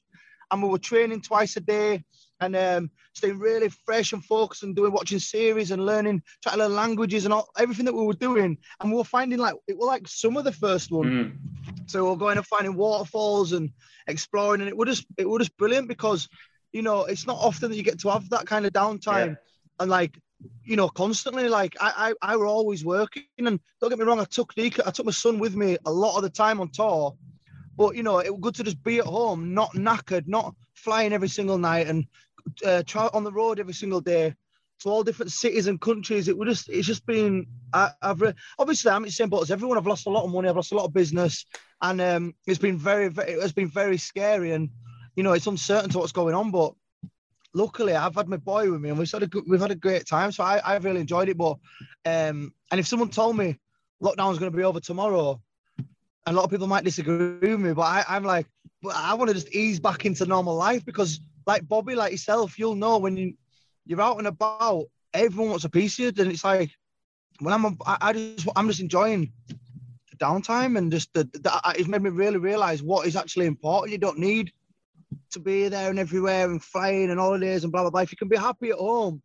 [0.52, 2.04] And we were training twice a day
[2.40, 6.64] and um, staying really fresh and focused and doing watching series and learning trying to
[6.64, 8.58] learn languages and all, everything that we were doing.
[8.80, 11.06] And we were finding like it was like some of the first one.
[11.06, 11.90] Mm.
[11.90, 13.70] So we are going and finding waterfalls and
[14.06, 16.28] exploring, and it was just it was just brilliant because
[16.72, 19.80] you know it's not often that you get to have that kind of downtime yeah.
[19.80, 20.18] and like
[20.64, 24.20] you know constantly like I, I I were always working and don't get me wrong
[24.20, 26.68] I took Nico, I took my son with me a lot of the time on
[26.68, 27.16] tour
[27.76, 31.12] but you know it was good to just be at home not knackered not flying
[31.12, 32.06] every single night and
[32.64, 32.82] uh,
[33.12, 34.34] on the road every single day
[34.80, 36.28] to all different cities and countries.
[36.28, 39.42] It would just it's just been I, have re- obviously I'm in the same boat
[39.42, 39.78] as everyone.
[39.78, 40.48] I've lost a lot of money.
[40.48, 41.46] I've lost a lot of business,
[41.82, 44.70] and um, it's been very, very it has been very scary, and
[45.14, 46.50] you know it's uncertain to what's going on.
[46.50, 46.74] But
[47.54, 50.06] luckily, I've had my boy with me, and we've had a we've had a great
[50.06, 50.32] time.
[50.32, 51.38] So I I've really enjoyed it.
[51.38, 51.58] But
[52.04, 53.58] um, and if someone told me
[54.02, 55.40] lockdown's going to be over tomorrow,
[56.26, 58.46] a lot of people might disagree with me, but I, I'm like,
[58.82, 62.58] but I want to just ease back into normal life because, like Bobby, like yourself,
[62.58, 63.34] you'll know when you,
[63.86, 66.22] you're out and about, everyone wants a piece of you.
[66.22, 66.70] And it's like,
[67.40, 67.78] when I'm,
[68.14, 72.82] just, I'm just enjoying the downtime and just the, the, it's made me really realize
[72.82, 73.92] what is actually important.
[73.92, 74.52] You don't need
[75.30, 78.00] to be there and everywhere and flying and holidays and blah blah blah.
[78.00, 79.22] If you can be happy at home,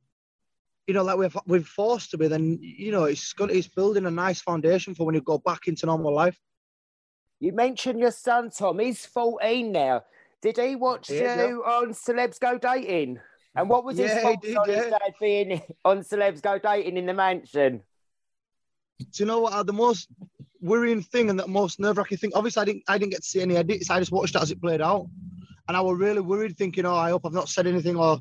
[0.88, 3.50] you know, like we've we've forced to be, then you know it's good.
[3.50, 6.38] It's building a nice foundation for when you go back into normal life.
[7.40, 8.80] You mentioned your son Tom.
[8.80, 10.04] He's fourteen now.
[10.42, 13.20] Did he watch Yeah, you on Celebs Go Dating?
[13.56, 17.06] And what was his Yeah, did, on his dad being on Celebs Go Dating in
[17.06, 17.82] the mansion?
[19.00, 19.54] Do you know what?
[19.54, 20.08] uh, The most
[20.62, 22.32] worrying thing and the most nerve wracking thing.
[22.34, 23.90] Obviously, I didn't I didn't get to see any edits.
[23.90, 25.08] I just watched it as it played out,
[25.68, 28.20] and I was really worried, thinking, "Oh, I hope I've not said anything or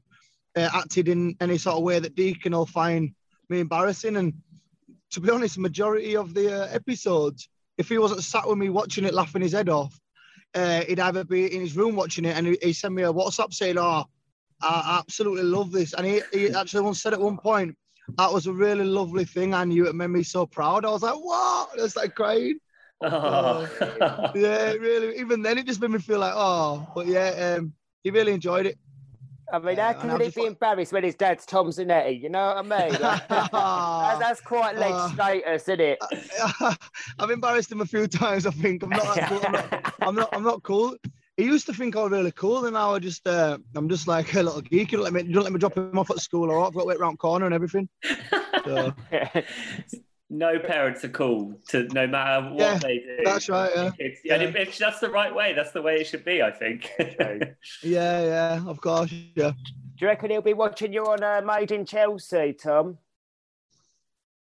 [0.57, 3.15] uh, acted in any sort of way that Deacon will find
[3.49, 4.35] me embarrassing." And
[5.13, 8.69] to be honest, the majority of the uh, episodes, if he wasn't sat with me
[8.69, 9.99] watching it, laughing his head off,
[10.55, 13.13] uh, he'd either be in his room watching it, and he, he sent me a
[13.13, 14.05] WhatsApp saying, "Oh,
[14.63, 17.77] I absolutely love this," and he, he actually once said at one point
[18.19, 19.55] that was a really lovely thing.
[19.55, 20.85] I knew it made me so proud.
[20.85, 21.71] I was like, what?
[21.79, 22.59] I was like crying.
[23.03, 23.67] Oh.
[24.35, 25.19] Yeah, really.
[25.19, 27.73] Even then, it just made me feel like, oh, but yeah, um,
[28.05, 28.77] he really enjoyed it.
[29.53, 32.21] I mean, Yeah, how can he be embarrassed when his dad's Tom Zanetti?
[32.23, 33.01] You know what I mean?
[33.01, 35.99] Like, that- that's quite leg Uh, status, isn't it?
[37.19, 38.47] I've embarrassed him a few times.
[38.47, 39.15] I think I'm not.
[39.15, 39.41] that cool.
[39.45, 39.95] I'm not.
[40.03, 40.29] I'm not.
[40.33, 40.97] I'm not cool.
[41.37, 44.07] He used to think I was really cool, and now I just, uh, I'm just
[44.07, 44.93] like a little geek.
[44.93, 46.75] You don't let me, you don't let me drop him off at school, or I've
[46.75, 47.89] got to wait around corner and everything.
[48.67, 48.93] So,
[50.31, 53.19] no parents are cool to no matter what Yeah, they do.
[53.25, 53.91] that's right, yeah.
[53.99, 55.53] It's, And it, it's that's the right way.
[55.53, 56.89] That's the way it should be, I think.
[56.99, 59.51] yeah, yeah, of course, yeah.
[59.51, 62.97] Do you reckon he'll be watching you on uh, Made in Chelsea, Tom?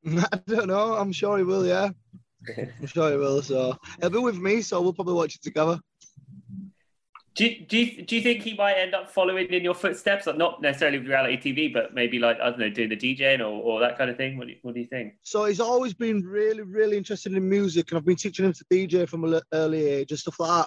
[0.07, 0.95] I don't know.
[0.95, 1.67] I'm sure he will.
[1.67, 1.91] Yeah,
[2.59, 3.43] I'm sure he will.
[3.43, 5.79] So he'll be with me, so we'll probably watch it together.
[7.35, 10.27] Do, you, do, you, do you think he might end up following in your footsteps?
[10.27, 13.41] Like not necessarily with reality TV, but maybe like, I don't know, doing the DJing
[13.41, 14.37] or, or that kind of thing?
[14.37, 15.15] What do, you, what do you think?
[15.23, 18.65] So he's always been really, really interested in music, and I've been teaching him to
[18.71, 20.67] DJ from an early age and stuff like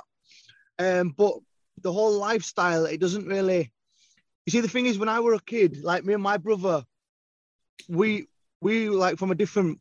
[0.80, 1.00] that.
[1.00, 1.36] Um, but
[1.82, 3.72] the whole lifestyle, it doesn't really.
[4.46, 6.84] You see, the thing is, when I were a kid, like me and my brother,
[7.88, 8.28] we
[8.62, 9.80] we like from a different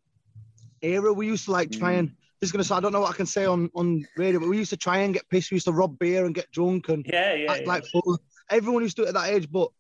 [0.83, 1.13] era.
[1.13, 2.13] We used to like try and.
[2.45, 2.65] Is gonna.
[2.65, 4.77] say I don't know what I can say on on radio, but we used to
[4.77, 5.51] try and get pissed.
[5.51, 7.53] We used to rob beer and get drunk and Yeah, yeah.
[7.53, 7.69] act yeah.
[7.69, 8.19] like fool.
[8.51, 9.71] Everyone used to do it at that age, but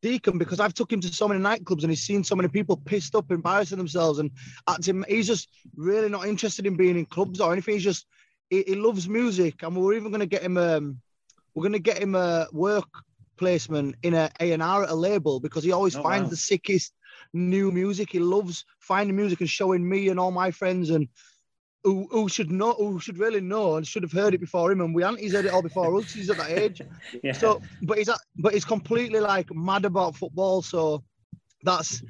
[0.00, 2.76] Deacon, because I've took him to so many nightclubs and he's seen so many people
[2.76, 4.30] pissed up, embarrassing themselves, and
[4.68, 5.04] acting.
[5.08, 7.74] He's just really not interested in being in clubs or anything.
[7.74, 8.06] He's just
[8.48, 10.56] he, he loves music, and we're even going to get him.
[10.56, 11.00] Um,
[11.54, 12.88] we're to get him a work
[13.36, 16.30] placement in a A and R at a label because he always Oh, finds wow.
[16.30, 16.92] the sickest
[17.32, 18.10] new music.
[18.10, 21.08] He loves finding music and showing me and all my friends and
[21.84, 24.80] who, who should know, who should really know and should have heard it before him.
[24.80, 25.20] And we haven't.
[25.20, 26.12] He's heard it all before us.
[26.12, 26.82] He's at that age.
[27.22, 27.32] yeah.
[27.32, 30.62] So, but he's at, but he's completely like mad about football.
[30.62, 31.04] So
[31.62, 32.02] that's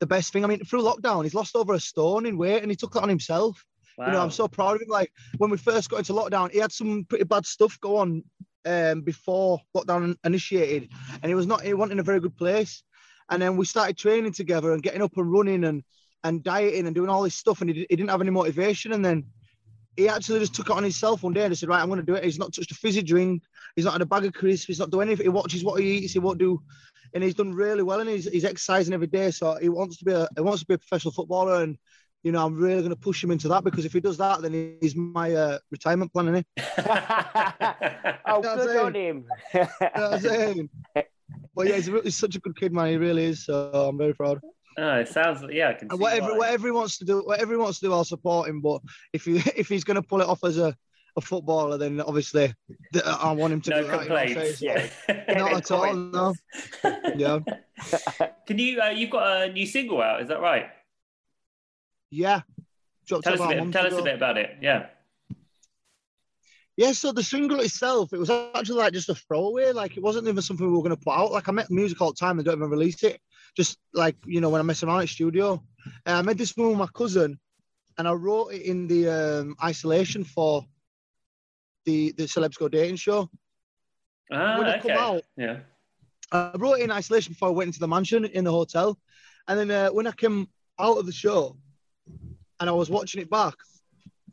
[0.00, 0.44] the best thing.
[0.44, 3.02] I mean, through lockdown, he's lost over a stone in weight, and he took that
[3.02, 3.64] on himself.
[3.96, 4.06] wow.
[4.06, 4.88] You know, I'm so proud of him.
[4.88, 8.24] Like when we first got into lockdown, he had some pretty bad stuff go on
[8.66, 10.90] um, before lockdown initiated,
[11.22, 11.62] and he was not.
[11.62, 12.82] He wasn't in a very good place.
[13.28, 15.82] And then we started training together and getting up and running and
[16.24, 18.92] and dieting and doing all this stuff, and he, he didn't have any motivation.
[18.92, 19.24] And then
[19.96, 22.00] he actually just took it on himself one day and he said, "Right, I'm going
[22.00, 23.42] to do it." He's not touched a fizzy drink.
[23.74, 24.66] He's not had a bag of crisps.
[24.66, 25.24] He's not doing anything.
[25.24, 26.12] He watches what he eats.
[26.12, 26.62] He won't do.
[27.14, 29.30] And he's done really well, and he's, he's exercising every day.
[29.30, 31.78] So he wants to be a he wants to be a professional footballer, and
[32.22, 34.42] you know I'm really going to push him into that because if he does that,
[34.42, 36.62] then he's my uh, retirement plan, isn't he?
[38.26, 39.24] oh, That's good on him.
[39.54, 40.70] You know what I'm saying?
[41.56, 42.88] But yeah, he's, he's such a good kid, man.
[42.88, 43.46] He really is.
[43.46, 44.40] So I'm very proud.
[44.78, 45.70] Oh, it sounds yeah.
[45.70, 46.38] I can And whatever why.
[46.38, 48.60] whatever he wants to do, whatever he wants to do, I'll support him.
[48.60, 48.80] But
[49.12, 50.76] if he if he's going to pull it off as a,
[51.16, 52.54] a footballer, then obviously
[53.04, 53.70] I want him to.
[53.70, 54.58] No do that, you know what I'm complaints.
[54.58, 54.90] saying?
[55.28, 55.34] Yeah.
[55.34, 55.94] Not at all.
[55.94, 56.34] No.
[57.16, 57.38] Yeah.
[58.46, 58.80] Can you?
[58.80, 60.22] Uh, you've got a new single out.
[60.22, 60.66] Is that right?
[62.10, 62.40] Yeah.
[63.06, 63.72] Dropped Tell us a bit.
[63.72, 64.56] Tell us a bit about it.
[64.60, 64.86] Yeah.
[66.76, 69.72] Yeah, so the single itself, it was actually like just a throwaway.
[69.72, 71.32] Like it wasn't even something we were going to put out.
[71.32, 73.18] Like I make music all the time and don't even release it.
[73.56, 75.62] Just like you know when I mess around at studio.
[76.06, 77.38] Uh, I made this one with my cousin,
[77.96, 80.64] and I wrote it in the um, isolation for
[81.84, 83.30] the the Celebs Go Dating show.
[84.32, 85.00] Ah, When it come okay.
[85.00, 85.60] out- Yeah.
[86.32, 88.98] I wrote it in isolation before I went into the mansion in the hotel,
[89.46, 91.56] and then uh, when I came out of the show,
[92.60, 93.54] and I was watching it back,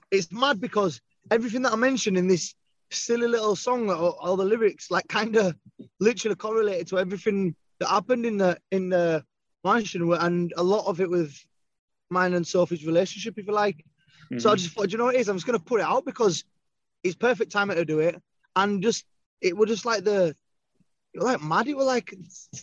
[0.10, 2.56] it's mad because everything that I mentioned in this
[2.90, 5.56] silly little song, all, all the lyrics, like kind of
[6.00, 9.26] literally correlated to everything that happened in the in the
[9.65, 11.34] mansion, and a lot of it with
[12.10, 13.84] mine and Sophie's relationship, if you like.
[14.38, 14.58] So I Mhm.
[14.58, 15.30] just thought, "Do you know what it is?
[15.30, 16.43] I'm just going to put it out because
[17.04, 18.22] it's perfect timing to do it.
[18.56, 19.06] and just
[19.41, 20.36] it was just like the
[21.15, 21.67] like mad.
[21.67, 22.13] It was like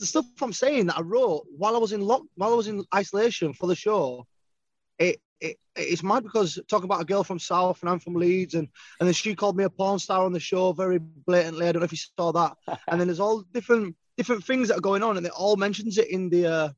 [0.01, 2.59] the stuff I'm saying that I wrote while I was in lock while I was
[2.69, 4.27] in isolation for the show.
[4.99, 8.55] It, it it's mad because talk about a girl from South and I'm from Leeds
[8.55, 8.69] and
[9.01, 11.67] and then she called me a porn star on the show very blatantly.
[11.69, 12.57] I don't know if you saw that.
[12.91, 15.97] and then there's all different different things that are going on and it all mentions
[15.97, 16.69] it in the uh,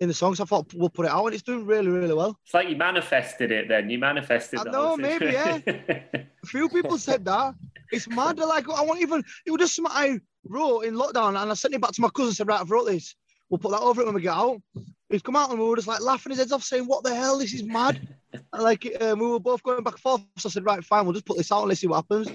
[0.00, 0.40] in the songs.
[0.40, 2.38] I thought we'll put it out, and it's doing really, really well.
[2.42, 3.68] It's like you manifested it.
[3.68, 4.60] Then you manifested.
[4.60, 5.58] I know, maybe yeah.
[5.66, 7.54] a few people said that.
[7.92, 8.38] It's mad.
[8.38, 9.22] They're like, I won't even.
[9.44, 12.08] It was just something I wrote in lockdown, and I sent it back to my
[12.08, 12.32] cousin.
[12.32, 13.14] Said, right, I've wrote this.
[13.50, 14.62] We'll put that over it when we get out.
[15.10, 17.14] He's come out and we were just like laughing his heads off, saying, "What the
[17.14, 17.36] hell?
[17.36, 20.22] This is mad." and like um, we were both going back and forth.
[20.38, 21.04] So I said, "Right, fine.
[21.04, 22.30] We'll just put this out and let's see what happens."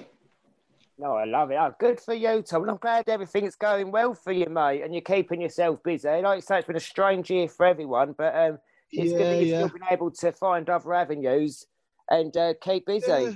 [1.02, 1.56] No, I love it.
[1.56, 2.62] Oh, good for you, Tom.
[2.62, 6.08] And I'm glad everything's going well for you, mate, and you're keeping yourself busy.
[6.08, 8.60] Like you say, it's been a strange year for everyone, but um,
[8.92, 9.58] it's yeah, good that you've yeah.
[9.66, 11.66] still been able to find other avenues
[12.12, 13.08] and uh, keep busy.
[13.08, 13.32] Yeah.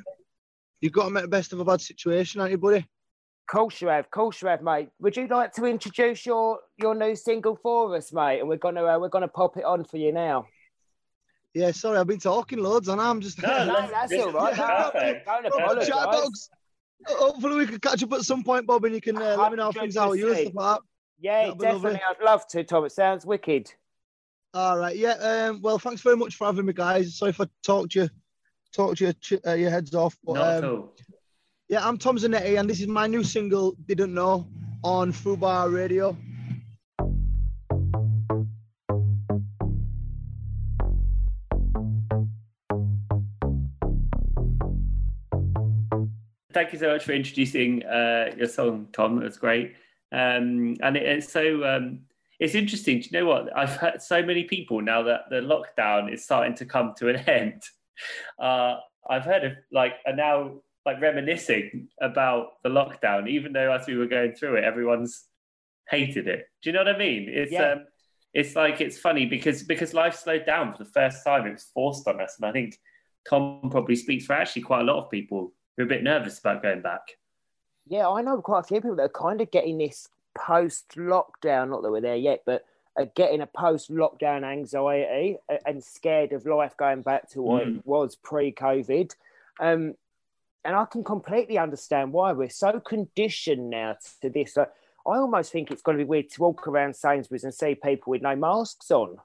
[0.79, 2.77] You've got to make the best of a bad situation, haven't you, buddy?
[2.77, 4.89] Of course you have, of course you have, mate.
[4.99, 8.41] Would you like to introduce your your new single for us, mate?
[8.41, 10.45] And we're gonna uh, we're gonna pop it on for you now.
[11.55, 13.41] Yeah, sorry, I've been talking loads, and I'm just.
[13.41, 14.55] No, no that's all right.
[14.55, 16.49] No, don't apologise
[17.07, 19.57] hopefully we can catch up at some point, Bob, and you can uh, let me
[19.57, 20.81] know how things are with you and stuff like that.
[21.19, 22.01] Yeah, definitely.
[22.07, 22.85] I'd love to, Tom.
[22.85, 23.73] It sounds wicked.
[24.53, 24.95] All right.
[24.95, 25.13] Yeah.
[25.13, 27.17] Um, well, thanks very much for having me, guys.
[27.17, 28.09] Sorry if I talked you,
[28.73, 29.13] talked you
[29.45, 30.17] uh, your heads off.
[30.23, 30.93] But, Not um, at all.
[31.67, 34.47] Yeah, I'm Tom Zanetti, and this is my new single, Didn't Know,
[34.83, 36.15] on Fubar Radio.
[46.55, 49.21] Thank you so much for introducing uh, your song, Tom.
[49.21, 49.75] It was great.
[50.13, 51.99] Um, and it, it's so um,
[52.39, 53.01] it's interesting.
[53.01, 53.55] Do you know what?
[53.55, 57.17] I've heard so many people now that the lockdown is starting to come to an
[57.27, 57.61] end.
[58.39, 60.53] Uh, I've heard of like are now
[60.85, 65.25] like reminiscing about the lockdown, even though as we were going through it, everyone's
[65.89, 66.47] hated it.
[66.63, 67.27] Do you know what I mean?
[67.27, 67.73] It's yeah.
[67.73, 67.85] um,
[68.33, 71.47] it's like it's funny because because life slowed down for the first time.
[71.47, 72.79] It was forced on us, and I think
[73.29, 76.61] Tom probably speaks for actually quite a lot of people you're a bit nervous about
[76.61, 77.17] going back.
[77.87, 81.69] Yeah, I know quite a few people that are kind of getting this post lockdown,
[81.69, 82.65] not that we're there yet, but
[82.97, 87.77] are getting a post lockdown anxiety and scared of life going back to what mm.
[87.77, 89.13] it was pre COVID.
[89.59, 89.95] Um,
[90.63, 94.57] and I can completely understand why we're so conditioned now to this.
[94.57, 94.65] I
[95.05, 98.23] almost think it's going to be weird to walk around Sainsbury's and see people with
[98.23, 99.17] no masks on.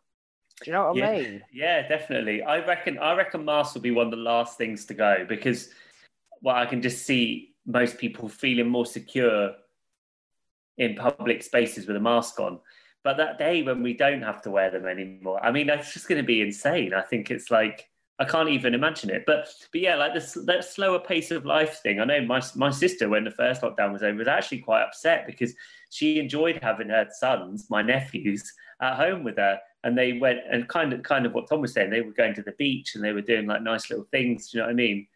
[0.63, 1.43] Do you know what yeah, I mean?
[1.51, 2.43] Yeah, definitely.
[2.43, 2.99] I reckon.
[2.99, 5.71] I reckon masks will be one of the last things to go because
[6.43, 9.53] well, I can just see most people feeling more secure
[10.79, 12.59] in public spaces with a mask on.
[13.03, 16.09] But that day when we don't have to wear them anymore, I mean, that's just
[16.09, 16.93] going to be insane.
[16.95, 17.89] I think it's like
[18.21, 19.25] I can't even imagine it.
[19.27, 22.01] But but yeah, like this that slower pace of life thing.
[22.01, 25.27] I know my my sister when the first lockdown was over was actually quite upset
[25.27, 25.55] because
[25.91, 30.69] she enjoyed having her sons, my nephews, at home with her, and they went and
[30.69, 31.89] kind of kind of what Tom was saying.
[31.89, 34.51] They were going to the beach and they were doing like nice little things.
[34.51, 35.07] Do you know what I mean?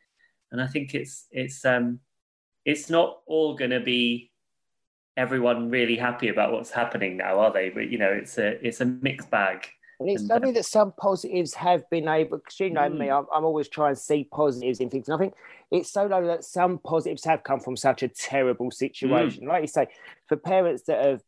[0.55, 1.99] And I think it's it's um
[2.64, 4.31] it's not all going to be
[5.17, 7.71] everyone really happy about what's happening now, are they?
[7.71, 9.67] But you know, it's a it's a mixed bag.
[9.99, 12.99] And it's lovely that some positives have been able, because you know mm.
[12.99, 15.09] me, I'm, I'm, always trying to see positives in things.
[15.09, 15.35] And I think
[15.71, 19.45] it's so lovely that some positives have come from such a terrible situation.
[19.45, 19.49] Mm.
[19.49, 19.87] Like you say,
[20.29, 21.23] for parents that have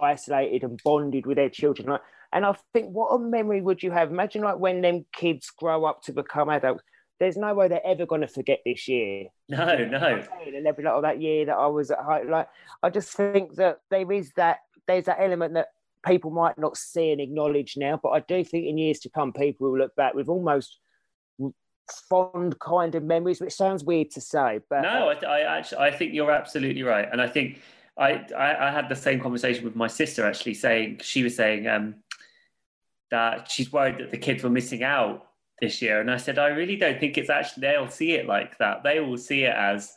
[0.00, 1.88] isolated and bonded with their children.
[1.88, 2.00] Like,
[2.32, 4.10] and I think, what a memory would you have?
[4.10, 6.82] Imagine like when them kids grow up to become adults
[7.22, 9.28] there's no way they're ever going to forget this year.
[9.48, 10.24] No, no.
[10.44, 12.48] And every lot of that year that I was at home, like
[12.82, 14.58] I just think that there is that
[14.88, 15.68] there's that element that
[16.04, 19.32] people might not see and acknowledge now, but I do think in years to come,
[19.32, 20.80] people will look back with almost
[22.08, 25.92] fond kind of memories, which sounds weird to say, but no, I, I actually I
[25.92, 27.60] think you're absolutely right, and I think
[27.96, 31.68] I, I, I had the same conversation with my sister actually, saying she was saying
[31.68, 31.96] um,
[33.12, 35.28] that she's worried that the kids were missing out
[35.62, 36.00] this year.
[36.00, 38.82] And I said, I really don't think it's actually they'll see it like that.
[38.82, 39.94] They will see it as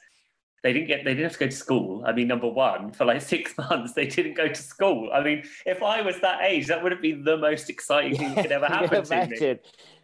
[0.61, 2.03] they didn't get they didn't have to go to school.
[2.05, 5.09] I mean, number one, for like six months they didn't go to school.
[5.11, 8.35] I mean, if I was that age, that would have been the most exciting thing
[8.35, 9.51] that could ever happen to me.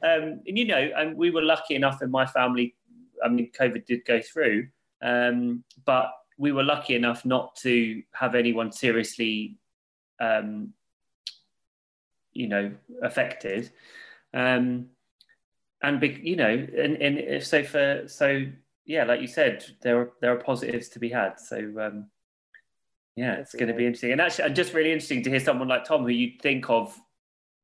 [0.03, 2.75] Um, and you know, and we were lucky enough in my family.
[3.23, 4.67] I mean, COVID did go through,
[5.03, 9.59] um, but we were lucky enough not to have anyone seriously,
[10.19, 10.73] um,
[12.33, 12.71] you know,
[13.03, 13.69] affected.
[14.33, 14.87] Um,
[15.83, 18.45] and be, you know, and, and so for so
[18.85, 21.39] yeah, like you said, there are there are positives to be had.
[21.39, 22.07] So um,
[23.15, 25.85] yeah, it's going to be interesting, and actually, just really interesting to hear someone like
[25.85, 26.97] Tom, who you'd think of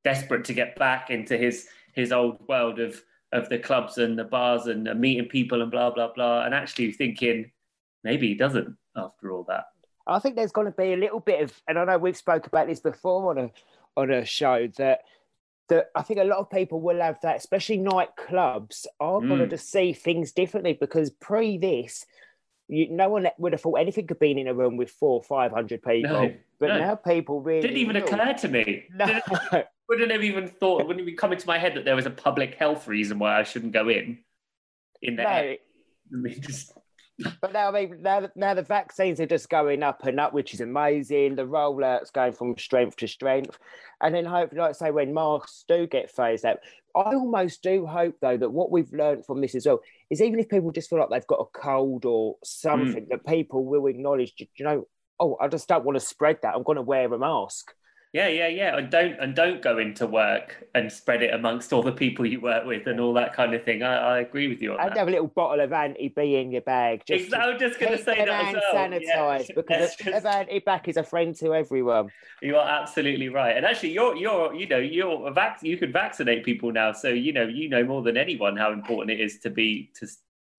[0.04, 3.02] desperate to get back into his his old world of
[3.34, 6.92] of the clubs and the bars and meeting people and blah blah blah, and actually
[6.92, 7.52] thinking
[8.04, 9.66] maybe he doesn't after all that.
[10.08, 12.48] I think there's going to be a little bit of, and I know we've spoke
[12.48, 13.52] about this before on a
[13.98, 15.02] on a show that
[15.70, 19.28] that I think a lot of people will have that, especially nightclubs, are mm.
[19.28, 22.06] going to see things differently because pre this,
[22.68, 25.52] you, no one would have thought anything could be in a room with four, five
[25.52, 26.12] hundred people.
[26.12, 26.80] No, but no.
[26.80, 28.86] now people really didn't even occur to me.
[28.94, 29.22] No.
[29.90, 30.86] wouldn't have even thought.
[30.86, 33.44] Wouldn't even come into my head that there was a public health reason why I
[33.44, 34.20] shouldn't go in.
[35.02, 35.58] In there,
[36.12, 36.18] no.
[36.18, 36.74] I mean, just
[37.42, 40.54] but now, I mean, now, now the vaccines are just going up and up, which
[40.54, 41.36] is amazing.
[41.36, 43.58] The rollout's going from strength to strength,
[44.02, 46.60] and then hopefully, like I say, when masks do get phased out,
[46.96, 50.40] I almost do hope though that what we've learned from this as well is even
[50.40, 53.10] if people just feel like they've got a cold or something, mm.
[53.10, 54.34] that people will acknowledge.
[54.38, 54.88] You know,
[55.20, 56.56] oh, I just don't want to spread that.
[56.56, 57.74] I'm going to wear a mask.
[58.18, 58.78] Yeah, yeah, yeah.
[58.78, 62.42] And don't and don't go into work and spread it amongst all the people you
[62.42, 63.84] work with and all that kind of thing.
[63.84, 64.98] I, I agree with you on I'd that.
[64.98, 67.04] have a little bottle of anti B in your bag.
[67.06, 67.54] Just exactly.
[67.54, 69.40] I'm just going to say that as well.
[69.40, 69.44] Yeah.
[69.56, 70.26] because just...
[70.26, 72.10] anti back is a friend to everyone.
[72.42, 73.56] You are absolutely right.
[73.56, 77.10] And actually, you're you're you know you're a vac- you can vaccinate people now, so
[77.10, 80.08] you know you know more than anyone how important it is to be to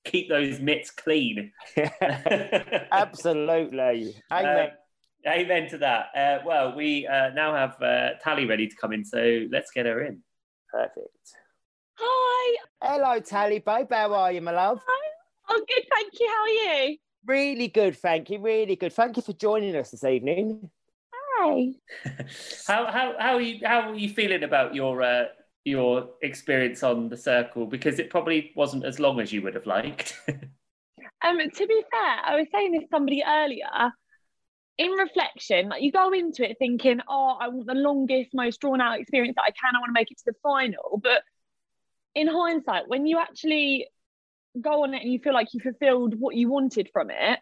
[0.05, 1.51] keep those mitts clean.
[2.93, 4.15] Absolutely.
[4.31, 4.67] Amen.
[4.67, 4.71] Um,
[5.27, 6.07] Amen to that.
[6.15, 9.87] Uh, well, we uh, now have uh, Tally ready to come in, so let's get
[9.87, 10.21] her in.
[10.73, 11.09] Perfect.
[11.95, 12.57] Hi.
[12.81, 13.89] Hello, Tally, babe.
[13.91, 14.81] How are you, my love?
[14.87, 15.09] Hi.
[15.49, 16.29] I'm good, thank you.
[16.29, 16.97] How are you?
[17.27, 18.39] Really good, thank you.
[18.41, 18.93] Really good.
[18.93, 20.71] Thank you for joining us this evening.
[21.13, 21.73] Hi.
[22.67, 25.25] how how how are you how are you feeling about your uh,
[25.65, 27.67] your experience on the circle?
[27.67, 30.17] Because it probably wasn't as long as you would have liked.
[30.29, 33.93] um, to be fair, I was saying this to somebody earlier
[34.79, 38.81] in reflection, like you go into it thinking, oh, I want the longest, most drawn
[38.81, 39.75] out experience that I can.
[39.75, 41.01] I want to make it to the final.
[41.03, 41.23] But
[42.15, 43.89] in hindsight, when you actually
[44.61, 47.41] go on it and you feel like you fulfilled what you wanted from it,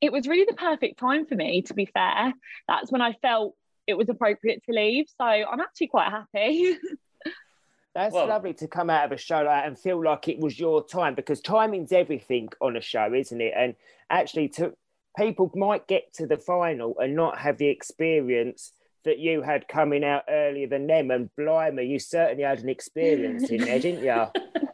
[0.00, 2.32] it was really the perfect time for me, to be fair.
[2.68, 3.54] That's when I felt
[3.86, 5.06] it was appropriate to leave.
[5.16, 6.76] So I'm actually quite happy.
[7.94, 10.38] That's well, lovely to come out of a show like that and feel like it
[10.38, 13.54] was your time because timing's everything on a show, isn't it?
[13.56, 13.74] And
[14.10, 14.74] actually, to
[15.16, 18.72] people might get to the final and not have the experience
[19.04, 21.10] that you had coming out earlier than them.
[21.10, 24.26] And blimey, you certainly had an experience in there, didn't you?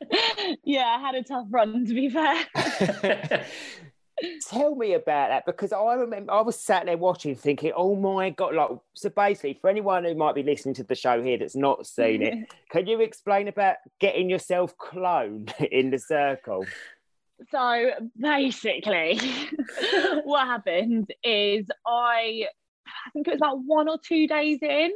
[0.64, 2.44] Yeah, I had a tough run to be fair.
[4.48, 8.30] Tell me about that because I remember I was sat there watching, thinking, "Oh my
[8.30, 11.56] god!" Like, so basically, for anyone who might be listening to the show here that's
[11.56, 16.66] not seen it, can you explain about getting yourself cloned in the circle?
[17.50, 19.18] So basically,
[20.24, 22.46] what happened is I,
[22.86, 24.90] I think it was about one or two days in.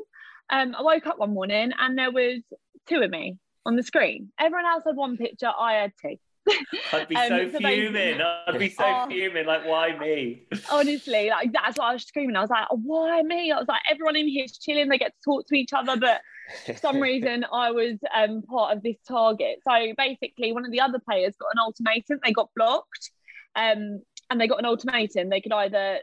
[0.49, 2.41] Um, I woke up one morning and there was
[2.89, 4.33] two of me on the screen.
[4.39, 5.51] Everyone else had one picture.
[5.59, 6.17] I had two.
[6.93, 8.21] I'd be um, so, so fuming.
[8.21, 9.47] I'd be so oh, fuming.
[9.47, 10.47] Like, why me?
[10.71, 12.37] Honestly, like that's why I was screaming.
[12.37, 13.51] I was like, why me?
[13.51, 14.89] I was like, everyone in here is chilling.
[14.89, 16.21] They get to talk to each other, but
[16.65, 19.59] for some reason I was um, part of this target.
[19.67, 22.21] So basically, one of the other players got an ultimatum.
[22.25, 23.11] They got blocked,
[23.55, 25.29] um, and they got an ultimatum.
[25.29, 26.01] They could either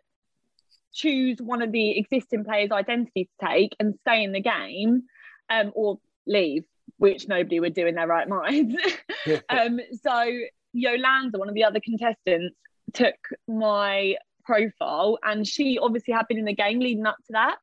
[0.93, 5.03] choose one of the existing players' identity to take and stay in the game,
[5.49, 6.63] um, or leave,
[6.97, 8.75] which nobody would do in their right minds.
[9.49, 10.31] um, so
[10.73, 12.55] Yolanda, one of the other contestants,
[12.93, 13.15] took
[13.47, 14.15] my
[14.45, 17.57] profile, and she obviously had been in the game leading up to that.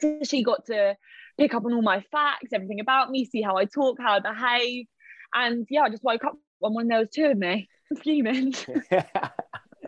[0.00, 0.96] So she got to
[1.38, 4.20] pick up on all my facts, everything about me, see how I talk, how I
[4.20, 4.86] behave.
[5.34, 7.68] And yeah, I just woke up one morning, there was two of me
[8.02, 8.54] fuming.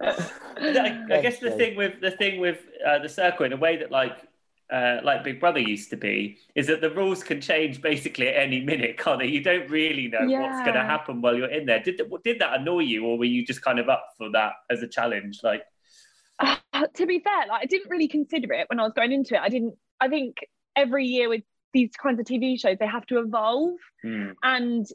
[0.01, 3.77] I, I, guess the thing with the thing with uh, the circle in a way
[3.77, 4.17] that like
[4.73, 8.37] uh, like Big Brother used to be is that the rules can change basically at
[8.37, 9.27] any minute, can't they?
[9.27, 10.43] You don't really know yeah.
[10.43, 11.83] what's going to happen while you're in there.
[11.83, 14.83] Did did that annoy you, or were you just kind of up for that as
[14.83, 15.41] a challenge?
[15.43, 15.65] Like,
[16.39, 16.57] uh,
[16.95, 19.41] to be fair, like I didn't really consider it when I was going into it.
[19.41, 19.75] I didn't.
[20.01, 20.37] I think
[20.77, 21.43] every year with
[21.73, 24.35] these kinds of TV shows, they have to evolve mm.
[24.43, 24.87] and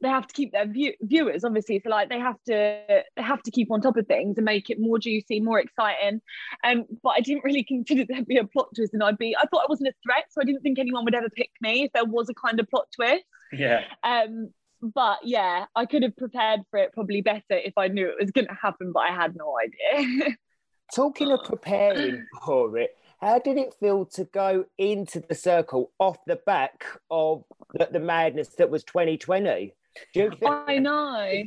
[0.00, 3.42] they have to keep their view- viewers obviously so like they have to they have
[3.42, 6.20] to keep on top of things and make it more juicy more exciting.
[6.64, 9.46] Um but i didn't really consider there'd be a plot twist and i'd be i
[9.46, 11.92] thought i wasn't a threat so i didn't think anyone would ever pick me if
[11.92, 13.24] there was a kind of plot twist.
[13.52, 13.82] Yeah.
[14.02, 14.50] Um
[14.82, 18.30] but yeah i could have prepared for it probably better if i knew it was
[18.30, 20.36] going to happen but i had no idea.
[20.94, 22.90] Talking of preparing for it
[23.26, 27.42] how did it feel to go into the circle off the back of
[27.74, 29.74] the, the madness that was 2020?
[30.14, 31.42] Do you think I know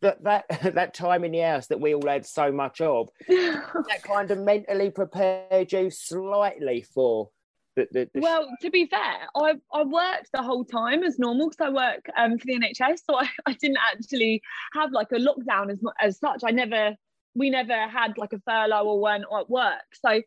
[0.00, 4.00] that, that that time in the house that we all had so much of, that
[4.04, 7.28] kind of mentally prepared you slightly for
[7.76, 11.50] the, the, the well, to be fair, I, I worked the whole time as normal
[11.50, 14.40] because I work um, for the NHS, so I, I didn't actually
[14.72, 16.42] have like a lockdown as as such.
[16.44, 16.96] I never
[17.34, 19.84] we never had like a furlough or weren't at work.
[19.92, 20.22] So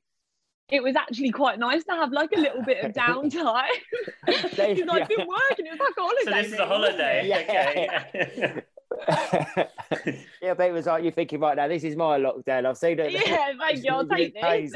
[0.72, 3.68] it was actually quite nice to have like a little bit of downtime.
[4.26, 6.24] Because I'd been working, it was like a holiday.
[6.24, 7.30] So this is a holiday.
[7.44, 8.64] Okay.
[10.42, 11.68] yeah, but it was like you're thinking right now.
[11.68, 12.66] This is my lockdown.
[12.66, 13.12] I've seen it.
[13.12, 13.92] Yeah, thank you.
[13.92, 14.74] I'll take this.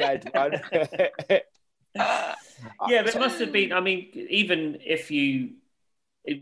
[2.87, 3.71] yeah, but it must have been.
[3.71, 5.51] I mean, even if you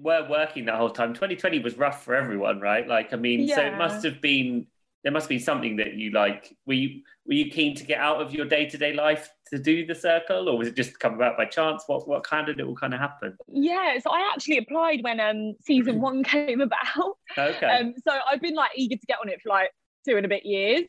[0.01, 2.88] were working that whole time, 2020 was rough for everyone, right?
[2.88, 3.56] Like, I mean, yeah.
[3.56, 4.68] so it must have been.
[5.04, 6.56] There must be something that you like.
[6.66, 9.60] Were you were you keen to get out of your day to day life to
[9.60, 11.84] do the circle, or was it just come about by chance?
[11.86, 13.36] What what kind of it all kind of happened?
[13.47, 17.18] Yeah, so I actually applied when um season one came about.
[17.38, 17.68] Okay.
[17.68, 19.70] Um, so I've been like eager to get on it for like
[20.08, 20.84] two and a bit years.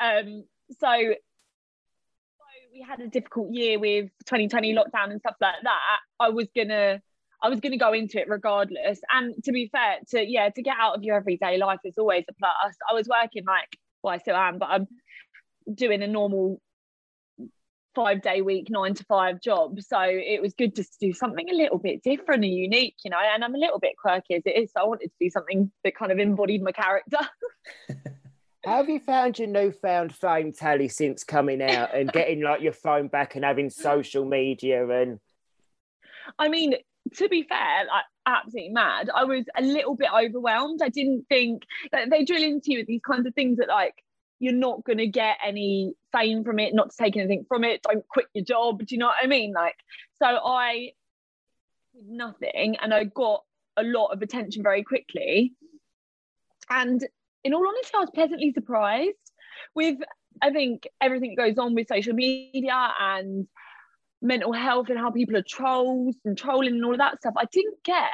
[0.00, 0.44] Um,
[0.80, 1.14] so
[2.72, 5.80] we had a difficult year with 2020 lockdown and stuff like that.
[6.18, 7.00] I was gonna
[7.40, 8.98] I was going to go into it regardless.
[9.12, 12.24] And to be fair, to yeah, to get out of your everyday life is always
[12.28, 12.74] a plus.
[12.90, 13.68] I was working like,
[14.02, 14.88] well, I still am, but I'm
[15.72, 16.60] doing a normal
[17.98, 19.80] five day week, nine to five job.
[19.80, 23.10] So it was good just to do something a little bit different and unique, you
[23.10, 23.18] know.
[23.18, 24.70] And I'm a little bit quirky as it is.
[24.70, 27.18] So I wanted to do something that kind of embodied my character.
[28.64, 32.72] How have you found your newfound fame tally since coming out and getting like your
[32.72, 35.18] phone back and having social media and
[36.38, 36.74] I mean,
[37.14, 39.10] to be fair, like absolutely mad.
[39.12, 40.82] I was a little bit overwhelmed.
[40.82, 43.94] I didn't think that they drill into you with these kinds of things that like
[44.38, 47.82] you're not going to get any fame from it, not to take anything from it.
[47.82, 48.78] Don't quit your job.
[48.78, 49.52] Do you know what I mean?
[49.52, 49.76] Like,
[50.20, 50.92] so I
[51.94, 53.44] did nothing and I got
[53.76, 55.52] a lot of attention very quickly.
[56.70, 57.04] And
[57.44, 59.16] in all honesty, I was pleasantly surprised
[59.74, 59.98] with,
[60.42, 63.46] I think, everything that goes on with social media and
[64.20, 67.34] mental health and how people are trolls and trolling and all of that stuff.
[67.36, 68.10] I didn't get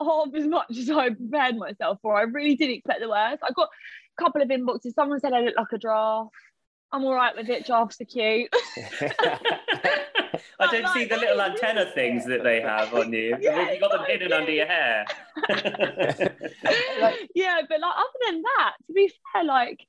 [0.00, 2.16] half as much as I prepared myself for.
[2.16, 3.42] I really did expect the worst.
[3.42, 3.68] I got
[4.18, 4.94] a couple of inboxes.
[4.94, 6.28] Someone said I look like a giraffe.
[6.94, 7.66] I'm all right with it.
[7.66, 8.54] Giraffes are cute.
[10.60, 13.36] I don't see the little antenna things that they have on you.
[13.40, 15.04] Yeah, you got them hidden under your hair.
[17.34, 19.80] yeah, but like other than that, to be fair, like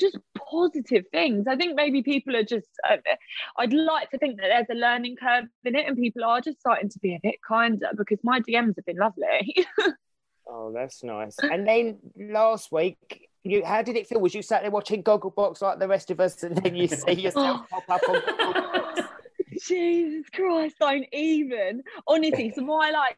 [0.00, 1.46] just positive things.
[1.46, 2.68] I think maybe people are just.
[2.88, 2.96] Uh,
[3.58, 6.60] I'd like to think that there's a learning curve in it, and people are just
[6.60, 9.66] starting to be a bit kinder because my DMs have been lovely.
[10.48, 11.36] Oh, that's nice.
[11.42, 14.20] And then last week, you how did it feel?
[14.20, 17.12] Was you sat there watching Gogglebox like the rest of us, and then you see
[17.12, 19.08] yourself pop up on Gogglebox?
[19.62, 21.82] Jesus Christ, don't even.
[22.06, 23.16] Honestly, so my like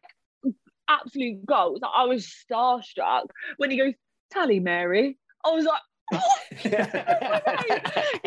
[0.89, 3.25] absolute goals, I was starstruck
[3.59, 3.95] when he goes,
[4.31, 5.19] Tally Mary.
[5.45, 5.81] I was like,
[6.15, 6.21] oh,
[6.65, 6.71] you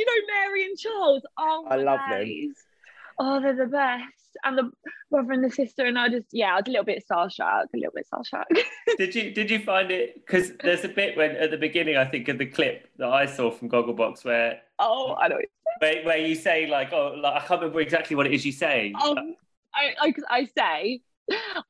[0.06, 1.24] know, Mary and Charles.
[1.38, 2.47] Oh, I love days.
[2.47, 2.54] them.
[3.24, 4.13] Oh, they're the best
[4.43, 4.72] and the
[5.11, 7.78] brother and the sister, and I just yeah, I was a little bit starstruck, a
[7.78, 8.45] little bit starstruck.
[8.97, 10.15] did you did you find it?
[10.15, 13.28] Because there's a bit when at the beginning, I think of the clip that I
[13.28, 15.38] saw from Gogglebox where oh, I know
[15.80, 18.51] where, where you say like oh, like, I can't remember exactly what it is you
[18.51, 18.91] say.
[18.99, 19.36] Um,
[19.76, 21.01] I, I I say,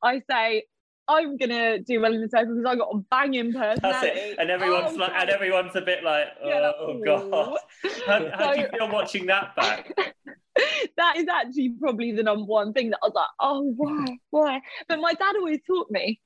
[0.02, 0.64] I say
[1.08, 4.36] I'm gonna do well in the circle because I got a banging personality.
[4.38, 7.58] And everyone's oh, like, and everyone's a bit like, oh, yeah, like, god.
[8.06, 9.92] How, how so, do you feel watching that back?
[10.98, 14.62] that is actually probably the number one thing that I was like, oh, why, why?
[14.88, 16.20] But my dad always taught me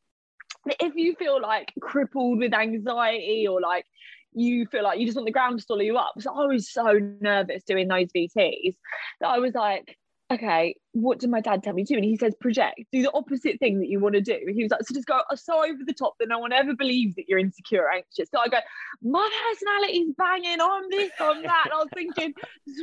[0.66, 3.86] that if you feel like crippled with anxiety or like
[4.34, 6.14] you feel like you just want the ground to swallow you up.
[6.20, 8.76] So I was so nervous doing those VTs
[9.22, 9.98] that I was like,
[10.32, 11.98] okay, what did my dad tell me to do?
[11.98, 14.34] And he says, project, do the opposite thing that you want to do.
[14.34, 16.74] And He was like, so just go so over the top that no one ever
[16.74, 18.30] believes that you're insecure or anxious.
[18.34, 18.58] So I go,
[19.04, 21.64] my personality's banging, I'm this, I'm that.
[21.66, 22.34] And I was thinking,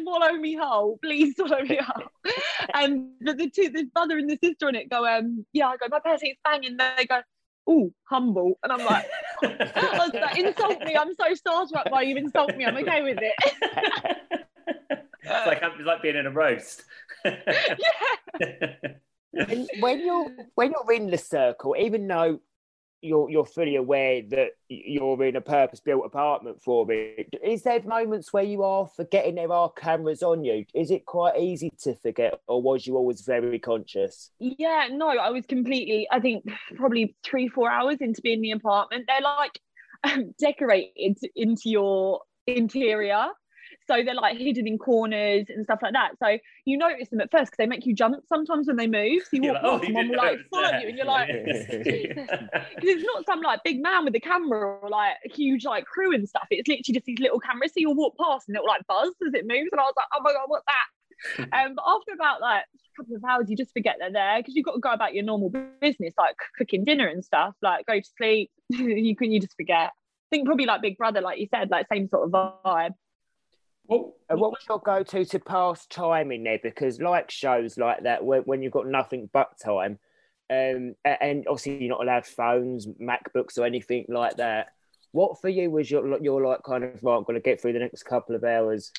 [0.02, 2.08] swallow me whole, please swallow me whole.
[2.74, 5.76] and the, the two, the brother and the sister in it go, um, yeah, I
[5.76, 6.76] go, my personality's banging.
[6.78, 7.22] And They go,
[7.66, 8.58] oh, humble.
[8.62, 9.06] And I'm like,
[9.42, 10.96] I was like, insult me.
[10.96, 12.64] I'm so starstruck by you insult me.
[12.64, 14.38] I'm okay with it.
[15.22, 16.84] it's like it's like being in a roast.
[17.24, 18.74] Yeah.
[19.80, 22.40] when you're when you're in the circle, even though
[23.02, 27.28] you're you're fully aware that you're in a purpose built apartment for it.
[27.44, 30.64] Is there moments where you are forgetting there are cameras on you?
[30.72, 34.30] Is it quite easy to forget, or was you always very conscious?
[34.38, 36.06] Yeah, no, I was completely.
[36.10, 36.44] I think
[36.76, 39.60] probably three four hours into being in the apartment, they're like
[40.04, 43.26] um, decorated into your interior.
[43.92, 46.12] So they're like hidden in corners and stuff like that.
[46.18, 49.22] So you notice them at first because they make you jump sometimes when they move.
[49.22, 51.66] So you walk like, oh, someone will like follow you and you're like, because
[52.82, 56.14] it's not some like big man with a camera or like a huge like crew
[56.14, 56.46] and stuff.
[56.50, 57.72] It's literally just these little cameras.
[57.72, 59.68] So you'll walk past and it'll like buzz as it moves.
[59.72, 60.88] And I was like, oh my God, what's that?
[61.52, 64.54] um, but after about like a couple of hours, you just forget they're there because
[64.54, 68.00] you've got to go about your normal business, like cooking dinner and stuff, like go
[68.00, 68.50] to sleep.
[68.70, 69.90] you can you just forget.
[70.30, 72.30] think probably like Big Brother, like you said, like same sort of
[72.64, 72.92] vibe.
[73.86, 76.60] What, and what was your go-to to pass time in there?
[76.62, 79.98] Because like shows like that, when, when you've got nothing but time,
[80.50, 84.68] um, and obviously you're not allowed phones, MacBooks, or anything like that.
[85.12, 87.16] What for you was your your like kind of right?
[87.16, 88.92] I'm going to get through the next couple of hours.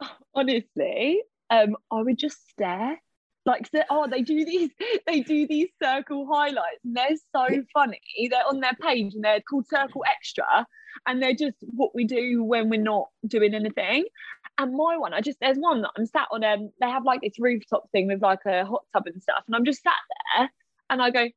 [0.34, 3.00] Honestly, um, I would just stare.
[3.46, 4.70] Like, oh, they do these,
[5.06, 8.00] they do these circle highlights, and they're so funny.
[8.30, 10.66] They're on their page, and they're called Circle Extra,
[11.06, 14.04] and they're just what we do when we're not doing anything.
[14.58, 16.44] And my one, I just there's one that I'm sat on.
[16.44, 19.56] Um, they have like this rooftop thing with like a hot tub and stuff, and
[19.56, 19.92] I'm just sat
[20.36, 20.50] there,
[20.90, 21.20] and I go,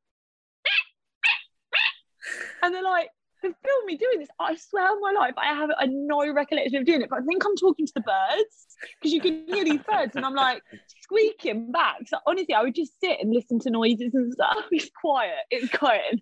[2.61, 3.09] and they're like,
[3.41, 4.29] they film me doing this.
[4.39, 7.21] I swear on my life, I have a no recollection of doing it, but I
[7.23, 8.67] think I'm talking to the birds
[8.99, 10.61] because you can hear these birds, and I'm like
[11.01, 12.07] squeaking back.
[12.07, 14.57] So honestly, I would just sit and listen to noises and stuff.
[14.71, 15.33] It's quiet.
[15.49, 16.21] It's quiet.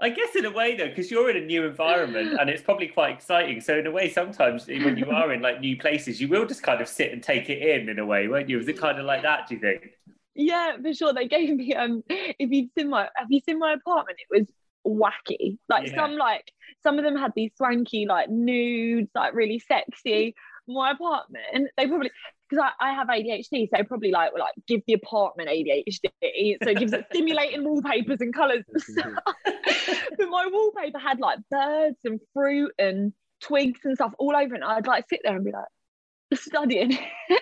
[0.00, 2.88] I guess in a way though, because you're in a new environment and it's probably
[2.88, 3.60] quite exciting.
[3.60, 6.62] So in a way, sometimes when you are in like new places, you will just
[6.62, 8.56] kind of sit and take it in in a way, won't you?
[8.56, 9.48] Was it kind of like that?
[9.48, 9.92] Do you think?
[10.34, 11.12] Yeah, for sure.
[11.12, 12.02] They gave me um.
[12.08, 14.18] If you've seen my, have you seen my apartment?
[14.30, 14.48] It was
[14.84, 15.58] wacky.
[15.68, 15.94] Like yeah.
[15.94, 20.34] some like some of them had these swanky like nudes, like really sexy.
[20.66, 22.10] My apartment, they probably
[22.54, 26.56] because I, I have ADHD, so probably like like give the apartment ADHD.
[26.62, 29.12] So it gives it stimulating wallpapers and colours and stuff.
[29.46, 30.14] Mm-hmm.
[30.18, 34.62] but my wallpaper had like birds and fruit and twigs and stuff all over it.
[34.62, 36.90] And I'd like sit there and be like studying.
[37.30, 37.38] got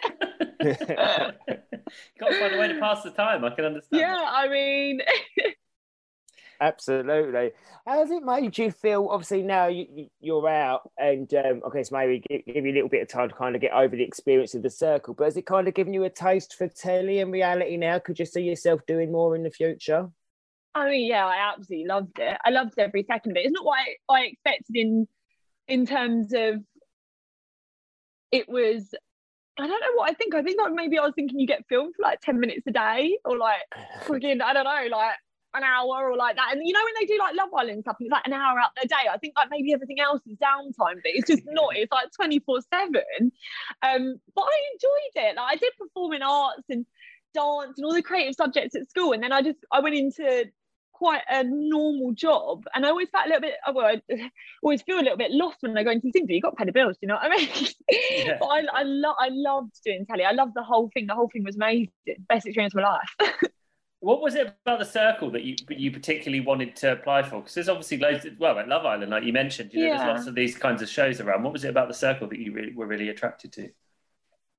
[2.29, 3.45] to find a way to pass the time.
[3.45, 4.01] I can understand.
[4.01, 5.01] Yeah, I mean,
[6.63, 7.51] Absolutely.
[7.85, 9.09] How has it made you feel?
[9.11, 12.89] Obviously, now you, you're out, and um, okay, so maybe give, give, you a little
[12.89, 15.13] bit of time to kind of get over the experience of the circle.
[15.13, 17.99] But has it kind of given you a taste for telly and reality now?
[17.99, 20.09] Could you see yourself doing more in the future?
[20.73, 22.39] I mean, yeah, I absolutely loved it.
[22.45, 23.47] I loved every second of it.
[23.47, 25.09] It's not what I, I expected in
[25.67, 26.63] in terms of
[28.31, 28.95] it was
[29.59, 30.37] I don't know what I think.
[30.37, 32.71] I think like maybe I was thinking you get filmed for like 10 minutes a
[32.71, 33.63] day or like
[34.05, 35.17] freaking, I don't know, like
[35.55, 36.49] an hour or like that.
[36.53, 38.71] And you know when they do like Love Island stuff, it's like an hour out
[38.77, 39.09] their day.
[39.11, 41.77] I think like maybe everything else is downtime, but it's just not.
[41.77, 43.33] It's like twenty four seven.
[43.83, 45.37] Um, but I enjoyed it.
[45.37, 46.87] Like I did performing arts and
[47.35, 50.47] dance and all the creative subjects at school, and then I just I went into
[50.93, 54.03] quite a normal job and I always felt a little bit well I
[54.63, 56.65] always feel a little bit lost when I go into things you got to pay
[56.65, 57.49] the bills you know what I mean
[57.91, 58.37] yeah.
[58.41, 61.29] but I, I, lo- I loved doing telly I loved the whole thing the whole
[61.29, 61.89] thing was amazing
[62.29, 63.35] best experience of my life
[64.03, 67.39] What was it about the circle that you you particularly wanted to apply for?
[67.39, 68.25] Because there's obviously loads.
[68.25, 69.99] Of, well, at Love Island, like you mentioned, you know, yeah.
[69.99, 71.45] there's lots of these kinds of shows around.
[71.45, 73.71] What was it about the circle that you really were really attracted to?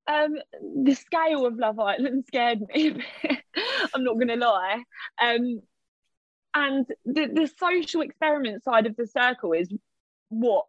[0.07, 0.35] Um,
[0.83, 3.03] the scale of Love Island scared me.
[3.93, 4.81] I'm not going to lie.
[5.21, 5.61] Um,
[6.53, 9.69] and the, the social experiment side of the circle is
[10.29, 10.67] what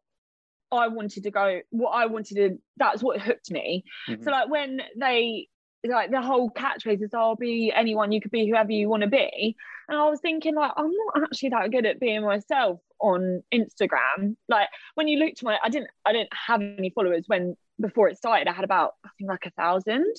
[0.72, 1.60] I wanted to go.
[1.70, 2.58] What I wanted to.
[2.76, 3.84] That's what hooked me.
[4.08, 4.24] Mm-hmm.
[4.24, 5.46] So like when they
[5.84, 9.08] like the whole catchphrase is I'll be anyone, you could be whoever you want to
[9.08, 9.56] be.
[9.88, 14.36] And I was thinking, like, I'm not actually that good at being myself on Instagram.
[14.48, 18.08] Like when you look to my I didn't I didn't have any followers when before
[18.08, 18.48] it started.
[18.48, 20.12] I had about I think like a thousand.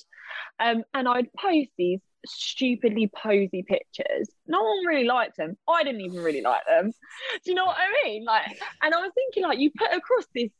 [0.60, 4.28] Um, and I'd post these stupidly posy pictures.
[4.46, 5.56] No one really liked them.
[5.68, 6.90] I didn't even really like them.
[7.44, 8.24] Do you know what I mean?
[8.24, 8.46] Like,
[8.82, 10.50] and I was thinking, like, you put across this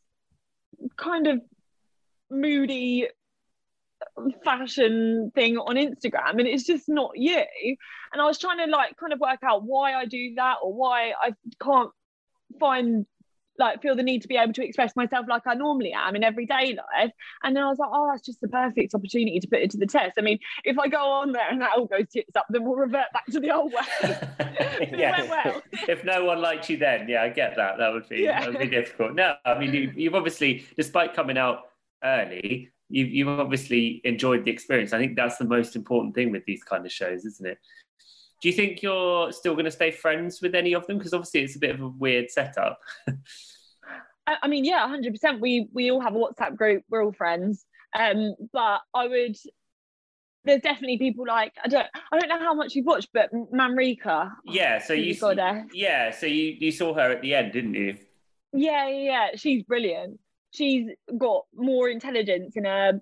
[0.96, 1.40] kind of
[2.30, 3.08] moody
[4.44, 7.42] fashion thing on Instagram and it's just not you.
[8.12, 10.72] And I was trying to like kind of work out why I do that or
[10.72, 11.90] why I can't
[12.58, 13.06] find
[13.58, 16.24] like feel the need to be able to express myself like I normally am in
[16.24, 17.10] everyday life.
[17.42, 19.78] And then I was like, oh, that's just the perfect opportunity to put it to
[19.78, 20.14] the test.
[20.18, 22.76] I mean, if I go on there and that all goes tits up, then we'll
[22.76, 23.78] revert back to the old way.
[24.96, 25.24] yeah.
[25.24, 25.62] Well.
[25.88, 27.78] if no one liked you then, yeah, I get that.
[27.78, 28.40] That would be yeah.
[28.40, 29.14] that would be difficult.
[29.14, 31.70] No, I mean you, you've obviously, despite coming out
[32.04, 34.92] early, you've, you've obviously enjoyed the experience.
[34.92, 37.58] I think that's the most important thing with these kind of shows, isn't it?
[38.42, 40.98] Do you think you're still going to stay friends with any of them?
[40.98, 42.78] Because obviously it's a bit of a weird setup.
[44.26, 45.40] I mean, yeah, hundred percent.
[45.40, 46.82] We we all have a WhatsApp group.
[46.90, 47.64] We're all friends.
[47.96, 49.36] Um, but I would.
[50.44, 54.32] There's definitely people like I don't I don't know how much you've watched, but Manrika.
[54.44, 55.32] Yeah, so you saw,
[55.72, 57.96] yeah, so you you saw her at the end, didn't you?
[58.52, 60.18] Yeah, yeah, she's brilliant
[60.50, 60.88] she's
[61.18, 63.00] got more intelligence in her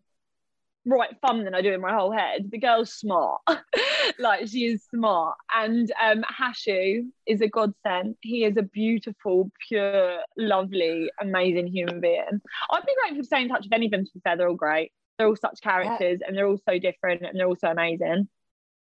[0.86, 2.50] right thumb than I do in my whole head.
[2.50, 3.40] The girl's smart.
[4.18, 5.36] like she is smart.
[5.54, 8.16] And um Hashu is a godsend.
[8.20, 12.40] He is a beautiful, pure, lovely, amazing human being.
[12.70, 14.48] I'd be grateful to stay in touch with any of them to be fair, they're
[14.48, 14.92] all great.
[15.18, 18.28] They're all such characters and they're all so different and they're all so amazing.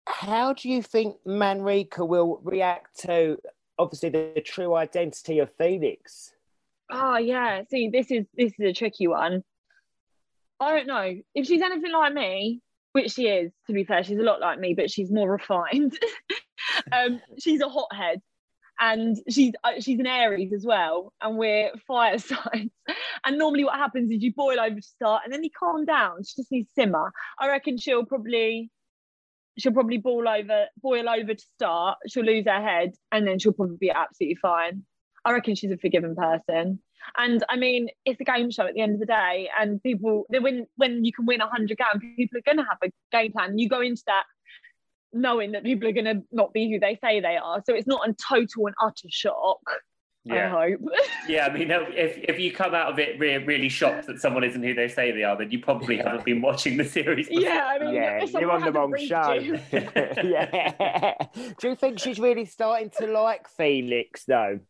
[0.07, 3.38] How do you think Manrika will react to
[3.78, 6.34] obviously the, the true identity of Felix?
[6.91, 7.62] Oh yeah.
[7.70, 9.43] See, this is this is a tricky one.
[10.61, 12.61] I don't know if she's anything like me,
[12.93, 13.53] which she is.
[13.66, 15.99] To be fair, she's a lot like me, but she's more refined.
[16.93, 18.20] um, she's a hothead,
[18.80, 22.70] and she's uh, she's an Aries as well, and we're fire signs.
[23.24, 26.22] And normally, what happens is you boil over to start, and then you calm down.
[26.24, 27.12] She just needs simmer.
[27.39, 28.70] I reckon she'll probably
[29.59, 31.99] she'll probably boil over boil over to start.
[32.09, 34.85] She'll lose her head, and then she'll probably be absolutely fine.
[35.24, 36.80] I reckon she's a forgiving person.
[37.18, 40.24] And I mean, it's a game show at the end of the day, and people
[40.30, 42.90] they win when you can win a hundred grand, People are going to have a
[43.12, 43.58] game plan.
[43.58, 44.24] You go into that
[45.12, 47.86] knowing that people are going to not be who they say they are, so it's
[47.86, 49.60] not a total and utter shock.
[50.24, 50.46] Yeah.
[50.56, 50.80] I hope.
[51.28, 54.44] Yeah, I mean, if, if you come out of it really, really shocked that someone
[54.44, 57.28] isn't who they say they are, then you probably haven't been watching the series.
[57.28, 57.42] Before.
[57.42, 59.32] yeah, I mean, Yeah, if you're on the wrong show.
[59.32, 61.14] you- yeah.
[61.58, 64.60] Do you think she's really starting to like Felix though?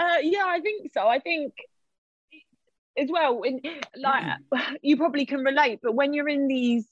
[0.00, 1.06] Uh, yeah, I think so.
[1.06, 1.52] I think
[2.98, 3.60] as well, when,
[3.96, 4.24] like
[4.82, 6.86] you probably can relate, but when you're in these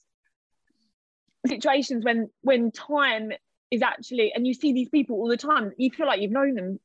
[1.47, 3.33] situations when when time
[3.71, 6.55] is actually and you see these people all the time, you feel like you've known
[6.55, 6.79] them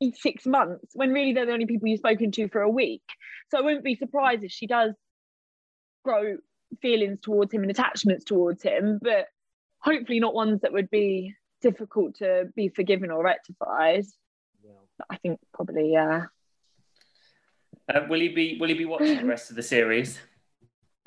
[0.00, 3.02] in six months when really they're the only people you've spoken to for a week.
[3.50, 4.94] So I wouldn't be surprised if she does
[6.04, 6.38] grow
[6.82, 9.26] feelings towards him and attachments towards him, but
[9.80, 14.04] hopefully not ones that would be difficult to be forgiven or rectified.
[15.08, 16.26] I think probably yeah.
[17.92, 20.18] Uh, will you be Will you be watching the rest of the series?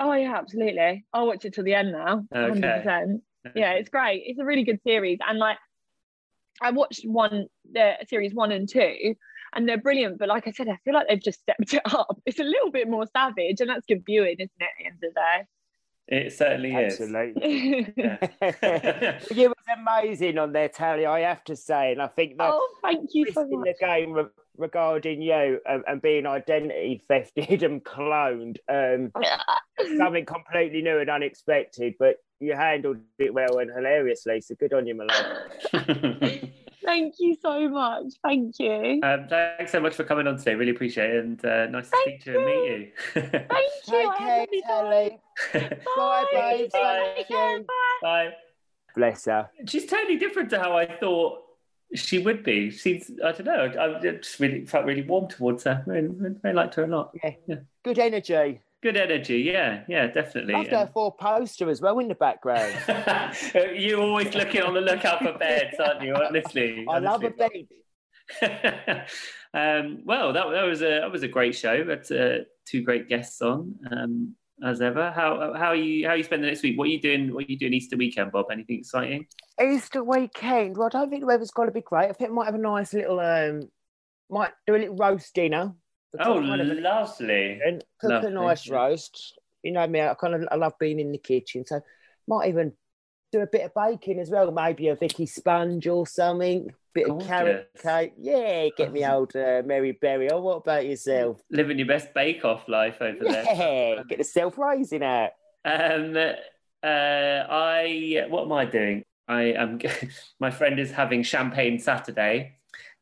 [0.00, 1.04] Oh yeah, absolutely.
[1.12, 2.24] I'll watch it till the end now.
[2.34, 2.60] Okay.
[2.84, 3.20] 100%.
[3.54, 4.22] Yeah, it's great.
[4.26, 5.58] It's a really good series, and like
[6.60, 9.14] I watched one, the series one and two,
[9.52, 10.18] and they're brilliant.
[10.18, 12.20] But like I said, I feel like they've just stepped it up.
[12.26, 14.64] It's a little bit more savage, and that's good viewing, isn't it?
[14.64, 15.20] At the end of the
[16.08, 17.42] It certainly is Absolutely.
[17.42, 17.92] day.
[17.96, 19.28] is.
[19.30, 22.68] it was amazing on their tally, I have to say, and I think that oh,
[22.82, 23.76] thank you so much.
[23.80, 24.24] the game re-
[24.56, 29.12] regarding you and, and being identity thefted and cloned, um,
[29.96, 34.40] something completely new and unexpected, but you handled it well and hilariously.
[34.40, 35.86] So good on you, my love.
[36.84, 38.04] Thank you so much.
[38.22, 39.00] Thank you.
[39.02, 40.54] um, thanks so much for coming on today.
[40.54, 42.92] Really appreciate it, and uh, nice to Thank speak to you and meet you.
[43.14, 43.92] Thank you.
[43.92, 45.18] Take I care, love you, Bye.
[45.96, 47.12] Bye.
[47.16, 47.50] Take care.
[47.58, 47.64] you.
[47.64, 47.64] Bye.
[48.02, 48.30] Bye.
[48.94, 49.48] Bless her.
[49.66, 51.40] She's totally different to how I thought
[51.94, 52.70] she would be.
[52.70, 53.80] She's I don't know.
[53.80, 55.82] I I just really felt really warm towards her.
[55.86, 57.10] Really, really liked her a lot.
[57.22, 57.30] Yeah.
[57.46, 57.56] Yeah.
[57.84, 58.60] Good energy.
[58.82, 59.38] Good energy.
[59.38, 60.54] Yeah, yeah, definitely.
[60.54, 62.74] Loved her four poster as well in the background.
[63.54, 66.16] You're always looking on the lookout for beds, aren't you?
[66.16, 67.68] Honestly, I love a honestly.
[67.68, 68.48] beat.
[69.54, 71.84] um, well, that, that was a that was a great show.
[71.84, 75.12] That's uh, two great guests on um, as ever.
[75.12, 76.76] How how are you how are you spending the next week?
[76.76, 77.32] What are you doing?
[77.32, 78.46] What are you doing Easter weekend, Bob?
[78.50, 79.26] Anything exciting?
[79.64, 80.76] Easter weekend.
[80.76, 82.10] Well, I don't think the weather's going to be great.
[82.10, 83.68] I think I might have a nice little um,
[84.28, 85.72] might do a little roast dinner.
[86.20, 87.60] Oh, Kind of an lovely.
[87.64, 89.38] and cook Lovely, a nice roast.
[89.62, 91.80] You know me, I kind of I love being in the kitchen, so
[92.26, 92.72] might even
[93.30, 94.50] do a bit of baking as well.
[94.50, 96.70] Maybe a Vicky sponge or something.
[96.94, 98.12] Bit of carrot cake.
[98.18, 100.30] Yeah, get me old uh, Mary Berry.
[100.30, 101.40] Oh, what about yourself?
[101.50, 103.44] Living your best bake off life over there.
[103.44, 105.30] Yeah, get the self raising out.
[105.64, 109.02] Um, uh, I what am I doing?
[109.28, 109.78] I am.
[110.40, 112.56] my friend is having champagne Saturday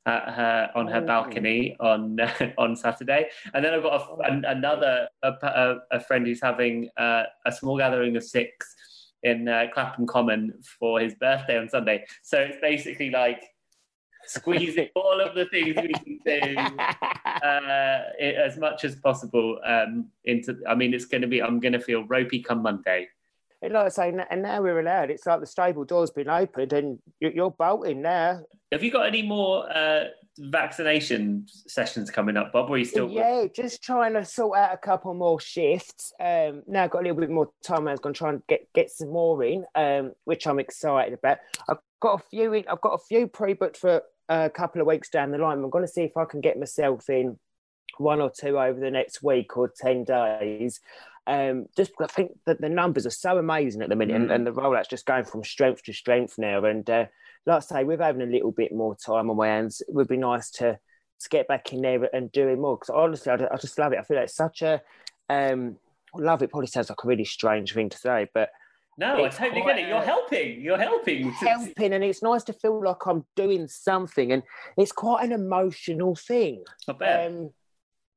[0.06, 1.06] at her on her Oh.
[1.06, 2.18] balcony on
[2.58, 6.88] on Saturday, and then I've got a, an, another a, a, a friend who's having
[6.96, 8.74] uh, a small gathering of six
[9.22, 12.04] in uh, Clapham Common for his birthday on Sunday.
[12.22, 13.42] So it's basically like
[14.26, 16.56] squeezing all of the things we can do
[17.26, 20.56] uh, it, as much as possible um, into.
[20.68, 21.42] I mean, it's going to be.
[21.42, 23.08] I'm going to feel ropey come Monday.
[23.62, 25.10] And like I say, and now we're allowed.
[25.10, 28.40] It's like the stable door's been opened, and you- you're bolting now.
[28.72, 30.04] Have you got any more uh,
[30.38, 32.70] vaccination sessions coming up, Bob?
[32.70, 33.10] Or are you still?
[33.10, 36.12] yeah, just trying to sort out a couple more shifts.
[36.20, 37.86] Um, now I've got a little bit more time.
[37.86, 41.14] I was going to try and get get some more in, um, which I'm excited
[41.14, 41.38] about.
[41.68, 42.54] I've got a few.
[42.54, 45.58] In, I've got a few pre-booked for a couple of weeks down the line.
[45.58, 47.38] I'm going to see if I can get myself in
[47.98, 50.80] one or two over the next week or ten days.
[51.26, 54.30] Um, just because I think that the numbers are so amazing at the minute, and,
[54.30, 54.34] Mm.
[54.34, 56.64] and the rollout's just going from strength to strength now.
[56.64, 57.06] And uh,
[57.46, 60.08] like I say, with having a little bit more time on my hands, it would
[60.08, 60.78] be nice to
[61.20, 62.76] to get back in there and doing more.
[62.78, 63.98] Because honestly, I, I just love it.
[63.98, 64.80] I feel like it's such a
[65.28, 65.76] um,
[66.16, 66.42] love.
[66.42, 68.48] It probably sounds like a really strange thing to say, but
[68.96, 69.88] No, I totally quite get it.
[69.88, 70.60] You're helping.
[70.62, 71.30] You're helping.
[71.32, 74.42] helping, and it's nice to feel like I'm doing something, and
[74.78, 76.64] it's quite an emotional thing.
[76.88, 77.26] I bet.
[77.30, 77.50] Um,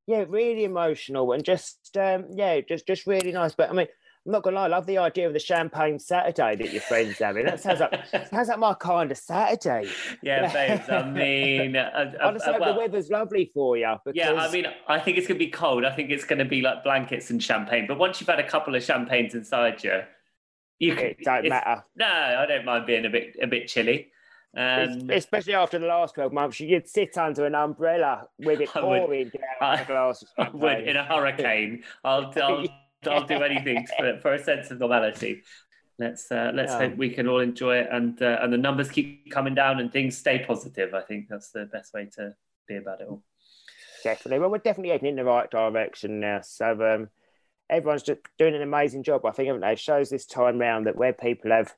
[0.08, 3.56] yeah, really emotional, and just um, yeah, just just really nice.
[3.56, 3.88] But I mean,
[4.26, 7.20] I'm not gonna lie, I love the idea of the champagne Saturday that your friends
[7.20, 7.46] having.
[7.46, 9.90] That sounds like sounds like my kind of Saturday.
[10.22, 10.90] Yeah, babes.
[10.90, 13.96] I mean, uh, I just uh, hope well, the weather's lovely for you.
[14.06, 15.84] Because, yeah, I mean, I think it's to be cold.
[15.84, 17.86] I think it's going to be like blankets and champagne.
[17.86, 20.04] But once you've had a couple of champagnes inside you,
[20.80, 21.06] you can.
[21.06, 21.84] it don't matter.
[21.98, 24.13] No, I don't mind being a bit a bit chilly.
[24.56, 28.84] Um, Especially after the last 12 months, you'd sit under an umbrella with it I
[28.84, 29.00] would.
[29.02, 31.84] pouring down I- a glass of I would in a hurricane.
[32.04, 32.68] I'll I'll,
[33.10, 35.42] I'll do anything for, for a sense of normality.
[36.00, 36.80] Let's uh, let's Yeah.
[36.90, 39.92] hope we can all enjoy it and uh, and the numbers keep coming down and
[39.92, 40.94] things stay positive.
[40.94, 42.34] I think that's the best way to
[42.68, 43.24] be about it all.
[44.04, 44.40] Definitely.
[44.40, 46.42] Well, we're definitely heading in the right direction now.
[46.42, 47.10] So um,
[47.70, 49.72] everyone's just doing an amazing job, I think, haven't they?
[49.74, 51.74] It shows this time round that where people have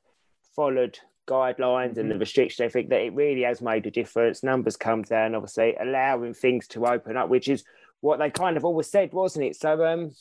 [0.56, 2.20] followed guidelines and the Mhm.
[2.20, 4.42] restrictions, I think that it really has made a difference.
[4.42, 7.64] Numbers come down, obviously, allowing things to open up, which is
[8.00, 9.56] what they kind of always said, wasn't it?
[9.56, 10.12] So um,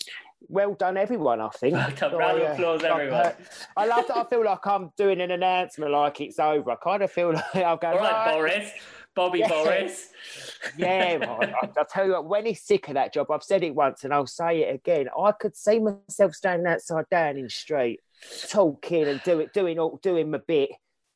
[0.48, 1.76] well done, everyone, I think.
[1.76, 2.12] Well done.
[2.12, 3.14] So, Round of uh, applause, everyone.
[3.14, 3.32] uh,
[3.78, 4.18] I love that.
[4.18, 6.72] I feel like I'm doing an announcement like it's over.
[6.72, 8.72] I kind of feel like I'll go, All right, "Right, Boris,
[9.14, 9.48] Bobby Yeah.
[9.50, 10.10] Boris.
[10.78, 13.64] yeah, I, I, I'll tell you what, when he's sick of that job, I've said
[13.64, 15.08] it once and I'll say it again.
[15.18, 18.02] I could see myself standing outside Downing Street,
[18.50, 20.70] talking and do it, doing all, doing my bit.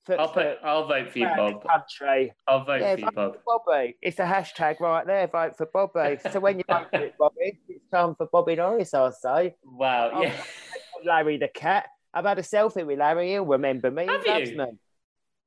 [0.05, 0.59] For, I'll put.
[0.61, 1.63] for I'll vote for you, Bob.
[1.67, 2.33] country.
[2.47, 3.37] I'll vote Yeah, for you, Bob.
[3.45, 3.97] for Bobby.
[4.01, 5.27] It's a hashtag right there.
[5.27, 6.17] Vote for Bobby.
[6.31, 8.93] So when you vote for it, Bobby, it's time for Bobby Norris.
[8.93, 9.55] I say.
[9.63, 10.11] Wow.
[10.13, 10.33] Oh, Yeah.
[11.05, 11.85] Larry the cat.
[12.13, 13.29] I've had a selfie with Larry.
[13.31, 14.07] He'll remember me.
[14.07, 14.57] Have he loves you?
[14.57, 14.65] me.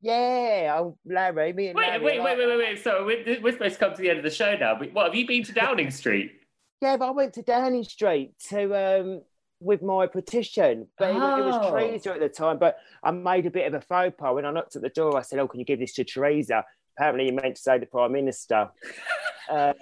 [0.00, 1.52] Yeah, oh, Larry.
[1.52, 2.04] Me and Wait, Larry.
[2.04, 2.82] wait, are wait, wait, wait, wait.
[2.84, 4.76] So we're, we're supposed to come to the end of the show now.
[4.78, 6.32] But what have you been to Downing Street?
[6.80, 9.22] Yeah, but I went to Downing Street to um
[9.62, 11.70] with my petition, but it, wa- it was Oh.
[11.70, 12.58] Theresa at the time.
[12.58, 15.16] But I made a bit of a faux pas when I knocked at the door.
[15.18, 16.64] I said, "Oh, can you give this to Theresa?"
[16.96, 18.68] Apparently, you meant to say the Prime Minister.
[19.50, 19.74] um,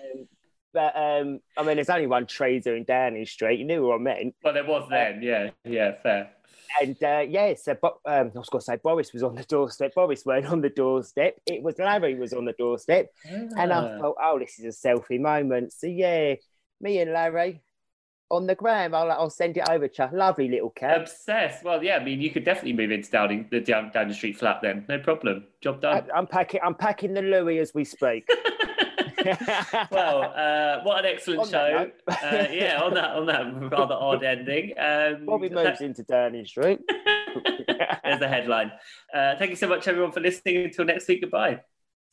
[0.72, 3.58] but um, I mean, there's only one Theresa in Downing Street.
[3.58, 4.34] You knew who I meant.
[4.44, 5.20] Well, there was then.
[5.22, 5.50] Yeah.
[5.64, 5.94] Yeah.
[6.02, 6.30] Fair.
[6.80, 9.92] And uh, yeah, so um, I was going to say Boris was on the doorstep.
[9.92, 11.34] Boris weren't on the doorstep.
[11.46, 13.08] It was Larry was on the doorstep.
[13.24, 13.98] And I Ah.
[13.98, 15.72] thought, oh, this is a selfie moment.
[15.72, 16.36] So yeah,
[16.80, 17.60] me and Larry
[18.30, 18.94] on the gram.
[18.94, 20.18] I'll, I'll send it over to you.
[20.18, 21.00] Lovely little cat.
[21.00, 21.64] Obsessed.
[21.64, 21.96] Well, yeah.
[21.96, 24.84] I mean, you could definitely move into Downing the down Downing Street flat then.
[24.88, 25.44] No problem.
[25.60, 26.06] Job done.
[26.14, 26.60] I, am packing.
[26.62, 28.28] I'm packing the Louis as we speak.
[29.90, 31.90] well, uh, what an excellent On show.
[32.08, 34.72] uh, yeah, on that on that rather odd ending.
[34.78, 36.80] Um, Bobby moves into Downing Street.
[38.04, 38.72] There's the headline.
[39.14, 40.64] Uh, thank you so much, everyone, for listening.
[40.64, 41.60] Until next week, goodbye.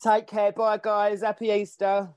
[0.02, 0.52] Take care.
[0.52, 1.22] Bye, guys.
[1.22, 2.08] Happy Easter.